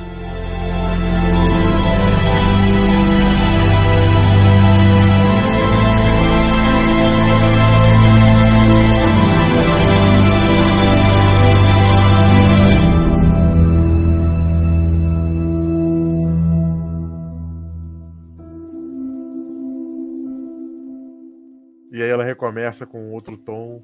[22.12, 23.82] Ela recomeça com outro tom.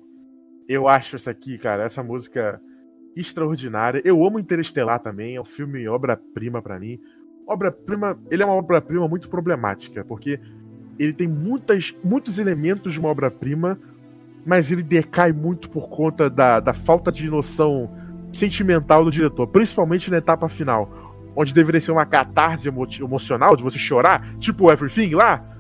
[0.69, 2.61] Eu acho essa aqui, cara, essa música
[3.17, 4.01] extraordinária.
[4.05, 7.01] Eu amo Interestelar também, é um filme obra-prima pra mim.
[7.47, 10.39] Obra-prima, ele é uma obra-prima muito problemática, porque
[10.99, 13.79] ele tem muitas, muitos elementos de uma obra-prima,
[14.45, 17.91] mas ele decai muito por conta da, da falta de noção
[18.33, 23.63] sentimental do diretor, principalmente na etapa final, onde deveria ser uma catarse emo- emocional de
[23.63, 25.58] você chorar, tipo Everything lá,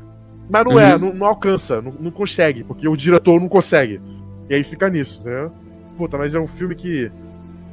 [0.50, 0.98] mas não é, Uhum.
[1.00, 4.00] não, não alcança, não, não consegue, porque o diretor não consegue.
[4.48, 5.50] E aí fica nisso, né?
[5.96, 7.10] Puta, mas é um filme que.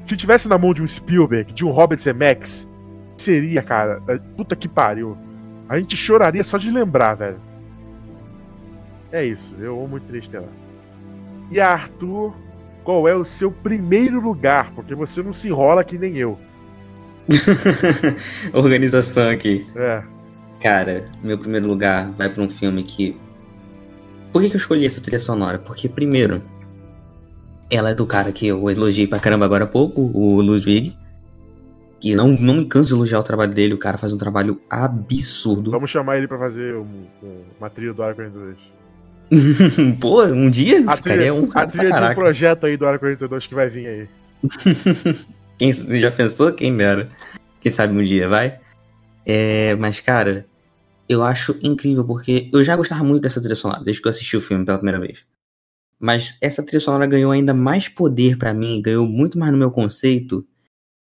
[0.04, 2.68] Se tivesse na mão de um Spielberg, de um Robert Zemeckis,
[3.18, 4.02] seria, cara.
[4.08, 5.18] é, Puta que pariu.
[5.70, 7.38] A gente choraria só de lembrar, velho.
[9.12, 10.50] É isso, eu amo Interestelar.
[11.50, 12.36] E Arthur,
[12.84, 14.72] qual é o seu primeiro lugar?
[14.76, 16.38] Porque você não se enrola que nem eu.
[18.54, 19.66] Organização aqui.
[19.76, 20.04] É.
[20.66, 23.16] Cara, meu primeiro lugar vai pra um filme que.
[24.34, 25.60] Por que, que eu escolhi essa trilha sonora?
[25.60, 26.42] Porque, primeiro,
[27.70, 30.98] ela é do cara que eu elogiei pra caramba agora há pouco, o Ludwig.
[32.04, 34.60] E não, não me canso de elogiar o trabalho dele, o cara faz um trabalho
[34.68, 35.70] absurdo.
[35.70, 38.58] Vamos chamar ele pra fazer um- um- uma trilha do Área 42.
[40.00, 42.98] Pô, um dia A ficaria trilha, um a trilha de um projeto aí do Área
[42.98, 44.08] 42 que vai vir aí.
[45.60, 45.72] Quem
[46.02, 46.52] já pensou?
[46.52, 47.08] Quem dera.
[47.62, 48.58] Quem sabe um dia, vai?
[49.24, 50.46] É, mas, cara,
[51.08, 54.36] eu acho incrível, porque eu já gostava muito dessa trilha sonora, desde que eu assisti
[54.36, 55.24] o filme pela primeira vez.
[56.00, 59.72] Mas essa trilha sonora ganhou ainda mais poder pra mim, ganhou muito mais no meu
[59.72, 60.46] conceito,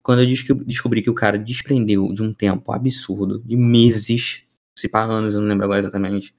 [0.03, 4.43] quando eu desco- descobri que o cara desprendeu de um tempo absurdo, de meses,
[4.77, 6.35] se pá anos, eu não lembro agora exatamente.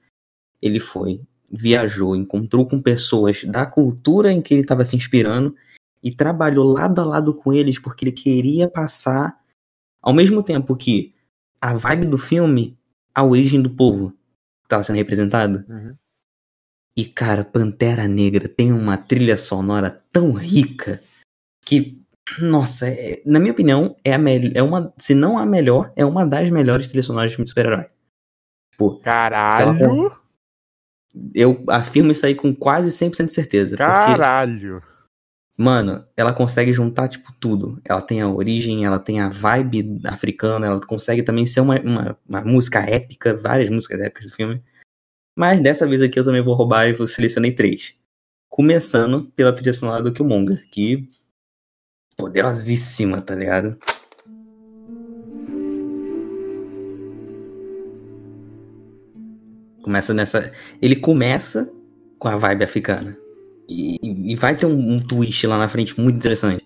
[0.61, 1.21] Ele foi,
[1.51, 5.55] viajou, encontrou com pessoas da cultura em que ele estava se inspirando
[6.03, 9.39] e trabalhou lado a lado com eles porque ele queria passar,
[10.01, 11.13] ao mesmo tempo que
[11.61, 12.77] a vibe do filme,
[13.15, 15.63] a origem do povo que estava sendo representado.
[15.67, 15.95] Uhum.
[16.95, 21.01] E, cara, Pantera Negra tem uma trilha sonora tão rica
[21.65, 22.01] que,
[22.39, 24.51] nossa, é- na minha opinião, é a melhor.
[24.55, 27.49] É uma, se não a melhor, é uma das melhores trilhas sonoras de filme de
[27.49, 27.85] super-herói.
[28.71, 30.15] Tipo, Caralho!
[31.33, 33.77] eu afirmo isso aí com quase 100% de certeza.
[33.77, 34.83] Porque, Caralho!
[35.57, 37.79] Mano, ela consegue juntar, tipo, tudo.
[37.85, 42.17] Ela tem a origem, ela tem a vibe africana, ela consegue também ser uma, uma,
[42.27, 44.63] uma música épica, várias músicas épicas do filme.
[45.35, 47.95] Mas dessa vez aqui eu também vou roubar e vou selecionei três.
[48.49, 51.09] Começando pela trilha sonora do Killmonger, que
[52.15, 53.77] poderosíssima, tá ligado?
[59.81, 60.51] Começa nessa.
[60.81, 61.69] Ele começa
[62.17, 63.22] com a vibe africana.
[63.73, 66.63] E, e vai ter um, um twist lá na frente muito interessante.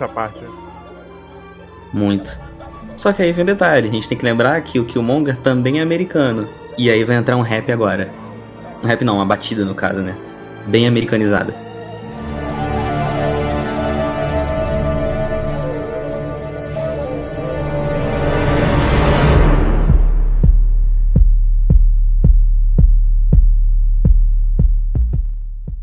[0.00, 0.40] Essa parte.
[1.92, 2.38] Muito.
[2.96, 5.78] Só que aí vem um detalhe, a gente tem que lembrar que o Killmonger também
[5.78, 6.48] é americano.
[6.76, 8.10] E aí vai entrar um rap agora.
[8.82, 10.16] Um rap não, uma batida no caso, né?
[10.66, 11.54] Bem americanizada.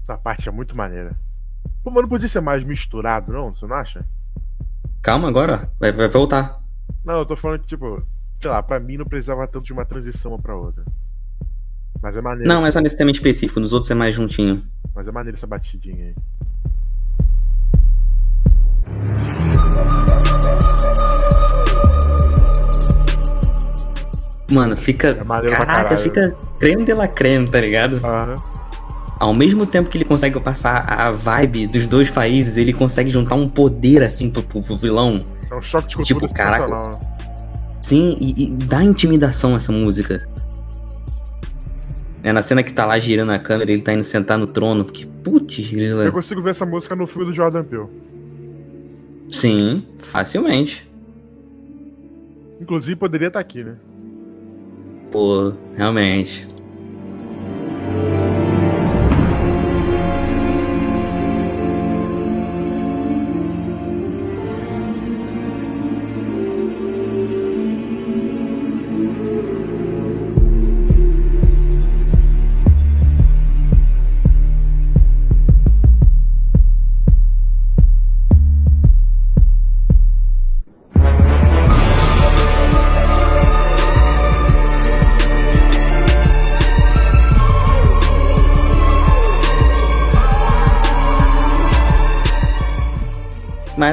[0.02, 1.16] Essa parte é muito maneira.
[1.84, 3.54] Pô, mas não podia ser mais misturado, não?
[3.54, 4.06] Você não acha?
[5.02, 6.62] Calma agora, vai, vai voltar.
[7.04, 8.04] Não, eu tô falando que, tipo,
[8.42, 10.84] sei lá, pra mim não precisava tanto de uma transição pra outra.
[12.02, 12.48] Mas é maneiro.
[12.48, 14.64] Não, é só nesse tema específico, nos outros é mais juntinho.
[14.94, 16.16] Mas é maneiro essa batidinha aí.
[24.50, 25.10] Mano, fica.
[25.10, 28.00] É caraca, fica creme de la creme, tá ligado?
[28.04, 28.57] Aham.
[29.20, 33.36] Ao mesmo tempo que ele consegue passar a vibe dos dois países, ele consegue juntar
[33.36, 35.24] um poder assim pro, pro- pro vilão.
[35.50, 36.66] É um choque de cultura Tipo, caraca.
[36.68, 37.00] sensacional.
[37.82, 40.28] Sim, e, e dá intimidação essa música.
[42.24, 44.84] É na cena que tá lá girando a câmera, ele tá indo sentar no trono,
[44.84, 46.04] porque, putz, grila.
[46.04, 47.88] Eu consigo ver essa música no filme do Jordan Peele.
[49.30, 50.88] Sim, facilmente.
[52.60, 53.76] Inclusive poderia estar aqui, né?
[55.12, 56.46] Pô, realmente.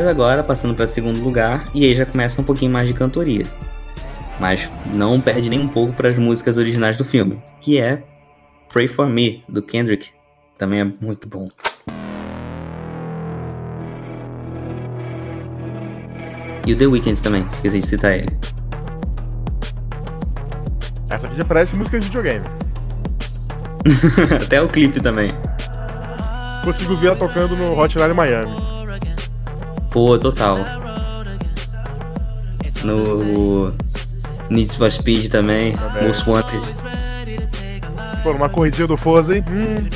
[0.08, 3.46] Agora, passando pra segundo lugar, e aí já começa um pouquinho mais de cantoria.
[4.38, 8.02] Mas não perde nem um pouco para as músicas originais do filme, que é
[8.72, 10.08] Pray For Me, do Kendrick.
[10.58, 11.46] Também é muito bom.
[16.66, 18.36] E o The Weeknd também, esqueci de citar ele.
[21.10, 22.44] Essa aqui já parece música de videogame.
[24.42, 25.32] Até o clipe também.
[26.64, 28.73] Consigo ver ela tocando no Hotline Miami.
[29.94, 30.58] Pô, total.
[32.82, 33.72] No
[34.50, 36.08] Need for Speed também, Também.
[36.08, 36.64] Most Wanted.
[38.24, 39.44] Pô, numa corridinha do Forza, hein?
[39.48, 39.88] Hum,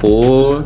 [0.00, 0.62] Pô,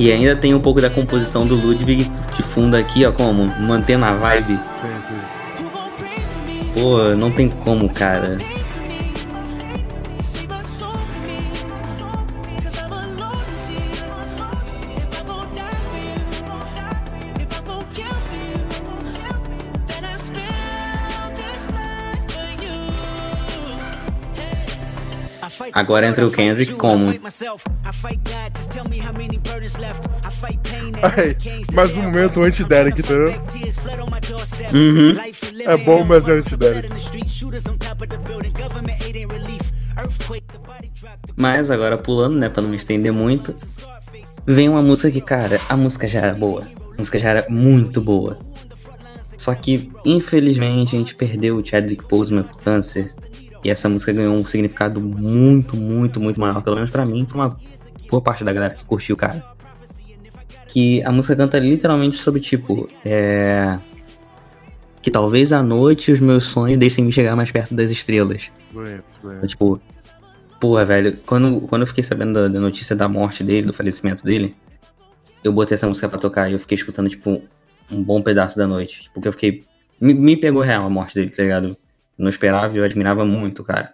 [0.01, 4.03] E ainda tem um pouco da composição do Ludwig de fundo aqui, ó, como mantendo
[4.03, 4.59] a vibe.
[4.73, 5.13] sim, sim.
[6.73, 8.39] Pô, não tem como, cara.
[25.73, 27.05] Agora entra o Kendrick como?
[31.01, 31.37] Ai,
[31.73, 33.33] mais um momento anti-Derek, entendeu?
[34.73, 35.15] Uhum.
[35.65, 36.89] É bom, mas é anti-Derek.
[41.35, 43.55] Mas agora pulando, né, pra não me estender muito,
[44.45, 46.67] vem uma música que, cara, a música já era boa.
[46.93, 48.37] A música já era muito boa.
[49.37, 53.11] Só que, infelizmente, a gente perdeu o Chadwick Boseman por câncer.
[53.63, 56.61] E essa música ganhou um significado muito, muito, muito maior.
[56.63, 57.57] Pelo menos pra mim, pra uma
[58.09, 59.43] boa parte da galera que curtiu, cara.
[60.67, 63.77] Que a música canta literalmente sobre, tipo, é...
[65.01, 68.49] Que talvez à noite os meus sonhos deixem-me chegar mais perto das estrelas.
[68.71, 69.47] Bonito, Então, bonito.
[69.47, 69.81] Tipo,
[70.59, 74.23] porra, velho, quando, quando eu fiquei sabendo da, da notícia da morte dele, do falecimento
[74.23, 74.55] dele,
[75.43, 77.41] eu botei essa música pra tocar e eu fiquei escutando, tipo,
[77.91, 79.01] um bom pedaço da noite.
[79.01, 79.65] Tipo, porque eu fiquei.
[79.99, 81.75] Me, me pegou real a morte dele, tá ligado?
[82.21, 83.91] Não esperava e eu admirava muito, cara.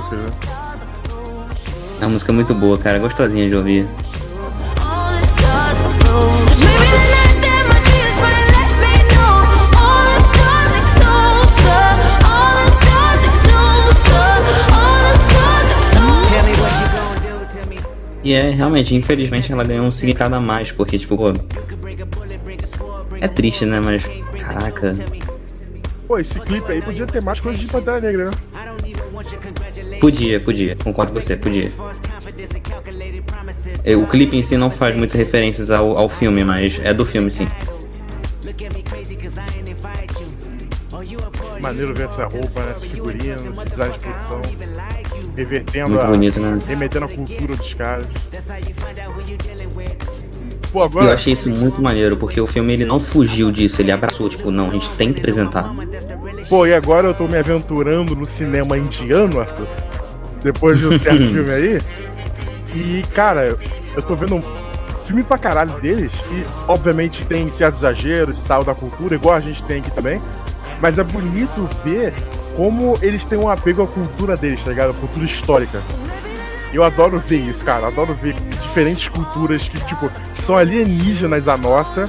[0.00, 0.30] Música, né?
[2.00, 3.86] É uma música muito boa, cara, gostosinha de ouvir.
[18.22, 21.32] E é, realmente, infelizmente ela ganhou um significado a mais, porque, tipo, pô.
[23.20, 23.80] É triste, né?
[23.80, 24.04] Mas,
[24.38, 24.92] caraca.
[26.06, 28.36] Pô, esse clipe aí podia ter mais coisas de Pantera Negra, né?
[30.00, 31.70] Podia, podia, concordo com você, podia.
[33.98, 37.30] O clipe em si não faz muitas referências ao, ao filme, mas é do filme,
[37.30, 37.46] sim.
[41.60, 42.72] Maneiro ver essa roupa, né?
[42.72, 44.42] Essa figurinha, esse design de produção.
[45.36, 46.08] Revertendo Muito a.
[46.08, 46.60] bonito, né?
[46.66, 48.06] Remetendo a cultura dos caras.
[50.72, 51.06] Pô, E agora.
[51.06, 54.50] eu achei isso muito maneiro, porque o filme ele não fugiu disso, ele abraçou, tipo,
[54.50, 55.74] não, a gente tem que apresentar.
[56.48, 59.66] Pô, e agora eu tô me aventurando no cinema indiano, Arthur.
[60.42, 61.80] Depois de um certo filme aí.
[62.74, 63.56] E, cara,
[63.96, 64.42] eu tô vendo um
[65.04, 66.24] filme pra caralho deles.
[66.30, 70.20] E, obviamente, tem certos exageros e tal da cultura, igual a gente tem aqui também.
[70.80, 72.14] Mas é bonito ver
[72.56, 74.90] como eles têm um apego à cultura deles, tá ligado?
[74.90, 75.82] A cultura histórica.
[76.72, 77.88] Eu adoro ver isso, cara.
[77.88, 82.08] Adoro ver diferentes culturas que, tipo, são alienígenas à nossa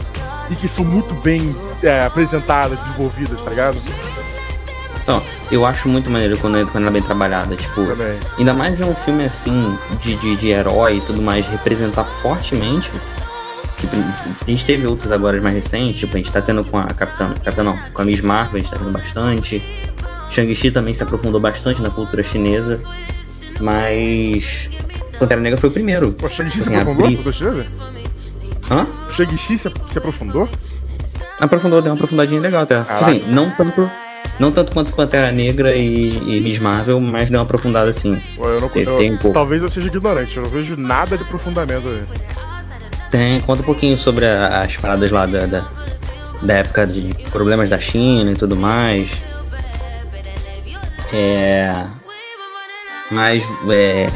[0.49, 3.77] e que são muito bem é, apresentadas, desenvolvidas, tá ligado?
[5.11, 5.21] Então,
[5.51, 8.17] eu acho muito maneiro quando, quando ela é bem trabalhada, tipo, Também.
[8.37, 12.89] ainda mais em um filme assim, de, de, de herói e tudo mais, representar fortemente.
[13.77, 16.85] Tipo, a gente teve outros agora mais recentes, tipo, a gente tá tendo com a
[16.85, 19.61] Capitã, Capitã não, com a Miss Marvel, a gente tá tendo bastante.
[20.29, 22.79] Shang-Chi também se aprofundou bastante na cultura chinesa,
[23.59, 24.69] mas
[25.19, 26.13] Pantera Negra foi o primeiro.
[26.13, 27.67] Pô, Shang-Chi se Assim, aprofundou abrir- com o chinesa?
[28.69, 28.87] Hã?
[29.09, 30.47] Shang-Chi se, se aprofundou?
[31.39, 32.75] Aprofundou, deu uma aprofundadinha legal até.
[32.83, 33.05] Caraca.
[33.05, 33.89] Assim, não tanto,
[34.41, 38.21] não tanto quanto Pantera Negra e, e Miss Marvel, mas deu uma aprofundada assim.
[38.37, 39.31] Eu não, Tem- eu- tem um.
[39.31, 42.03] Talvez eu seja ignorante, eu não vejo nada de aprofundamento aí.
[43.11, 45.65] Tem, conta um pouquinho sobre a- as paradas lá da, da,
[46.41, 49.09] da época de problemas da China e tudo mais.
[51.13, 51.83] É.
[53.11, 54.09] Mas, é.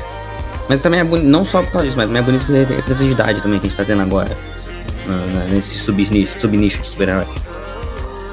[0.68, 3.42] Mas também é bonito, não só por causa disso, mas também é bonito pela representatividade
[3.42, 4.36] também que a gente tá tendo agora.
[5.52, 7.28] Nesse subnicho, subnicho de super-herói.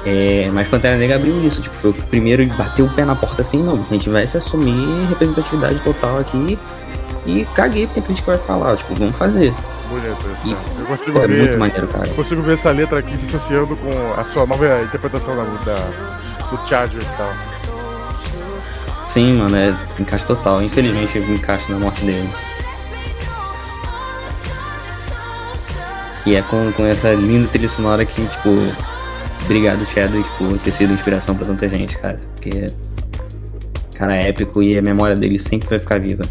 [0.05, 3.15] É, mas Pantera Negra abriu isso, tipo, foi o primeiro e bateu o pé na
[3.15, 6.59] porta assim, não, a gente vai se assumir representatividade total aqui
[7.25, 9.53] e caguei porque a crítica vai falar, tipo, vamos fazer.
[9.89, 10.79] Bonito isso, E.
[10.79, 11.37] Eu consigo é ver.
[11.37, 12.07] muito maneiro, cara.
[12.07, 16.47] eu consigo ver essa letra aqui se associando com a sua nova interpretação da, da,
[16.49, 17.33] do Chadwick e tal.
[19.07, 20.61] Sim, mano, é encaixe total.
[20.63, 22.27] Infelizmente encaixa na morte dele.
[26.25, 28.49] E é com, com essa linda trilha sonora que, tipo,
[29.45, 32.19] obrigado Chadwick por ter sido inspiração pra tanta gente, cara.
[32.35, 32.71] Porque,
[33.93, 36.23] cara, é épico e a memória dele sempre vai ficar viva.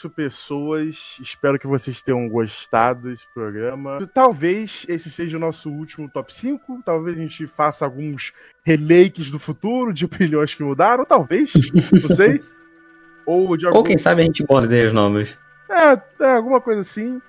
[0.00, 1.18] Isso, pessoas.
[1.20, 3.98] Espero que vocês tenham gostado desse programa.
[4.14, 6.82] Talvez esse seja o nosso último top 5.
[6.84, 8.32] Talvez a gente faça alguns
[8.64, 11.04] remakes do futuro de opiniões que mudaram.
[11.04, 11.52] Talvez.
[11.92, 12.42] Não sei.
[13.26, 15.36] Ou de Ou quem sabe a gente bota ideias novas.
[15.68, 17.20] É, é, alguma coisa assim.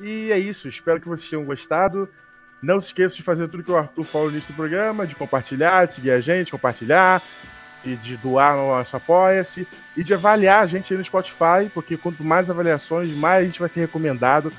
[0.00, 0.68] E é isso.
[0.68, 2.08] Espero que vocês tenham gostado.
[2.60, 5.14] Não se esqueça de fazer tudo que o Arthur falou no início do programa, de
[5.14, 7.22] compartilhar, de seguir a gente, compartilhar,
[7.82, 11.96] de, de doar no nosso Apoia-se e de avaliar a gente aí no Spotify, porque
[11.96, 14.52] quanto mais avaliações, mais a gente vai ser recomendado,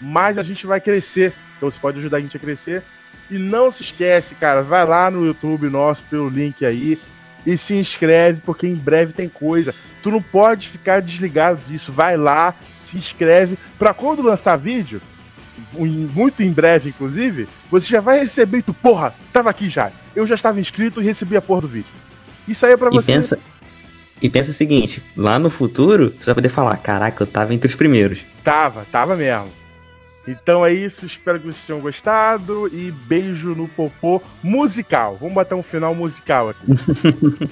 [0.00, 1.32] mais a gente vai crescer.
[1.56, 2.82] Então você pode ajudar a gente a crescer.
[3.30, 7.00] E não se esquece, cara, vai lá no YouTube nosso pelo link aí
[7.46, 9.74] e se inscreve, porque em breve tem coisa.
[10.02, 11.92] Tu não pode ficar desligado disso.
[11.92, 15.00] Vai lá, se inscreve, pra quando lançar vídeo,
[15.72, 19.90] muito em breve, inclusive, você já vai receber tu, porra, tava aqui já.
[20.14, 22.03] Eu já estava inscrito e recebi a porra do vídeo.
[22.46, 23.12] Isso aí é pra E você.
[23.12, 23.38] pensa,
[24.20, 27.68] e pensa o seguinte, lá no futuro, você vai poder falar, caraca, eu tava entre
[27.68, 28.24] os primeiros.
[28.42, 29.50] Tava, tava mesmo.
[30.26, 35.18] Então é isso, espero que vocês tenham gostado e beijo no popô musical.
[35.20, 36.64] Vamos botar um final musical aqui.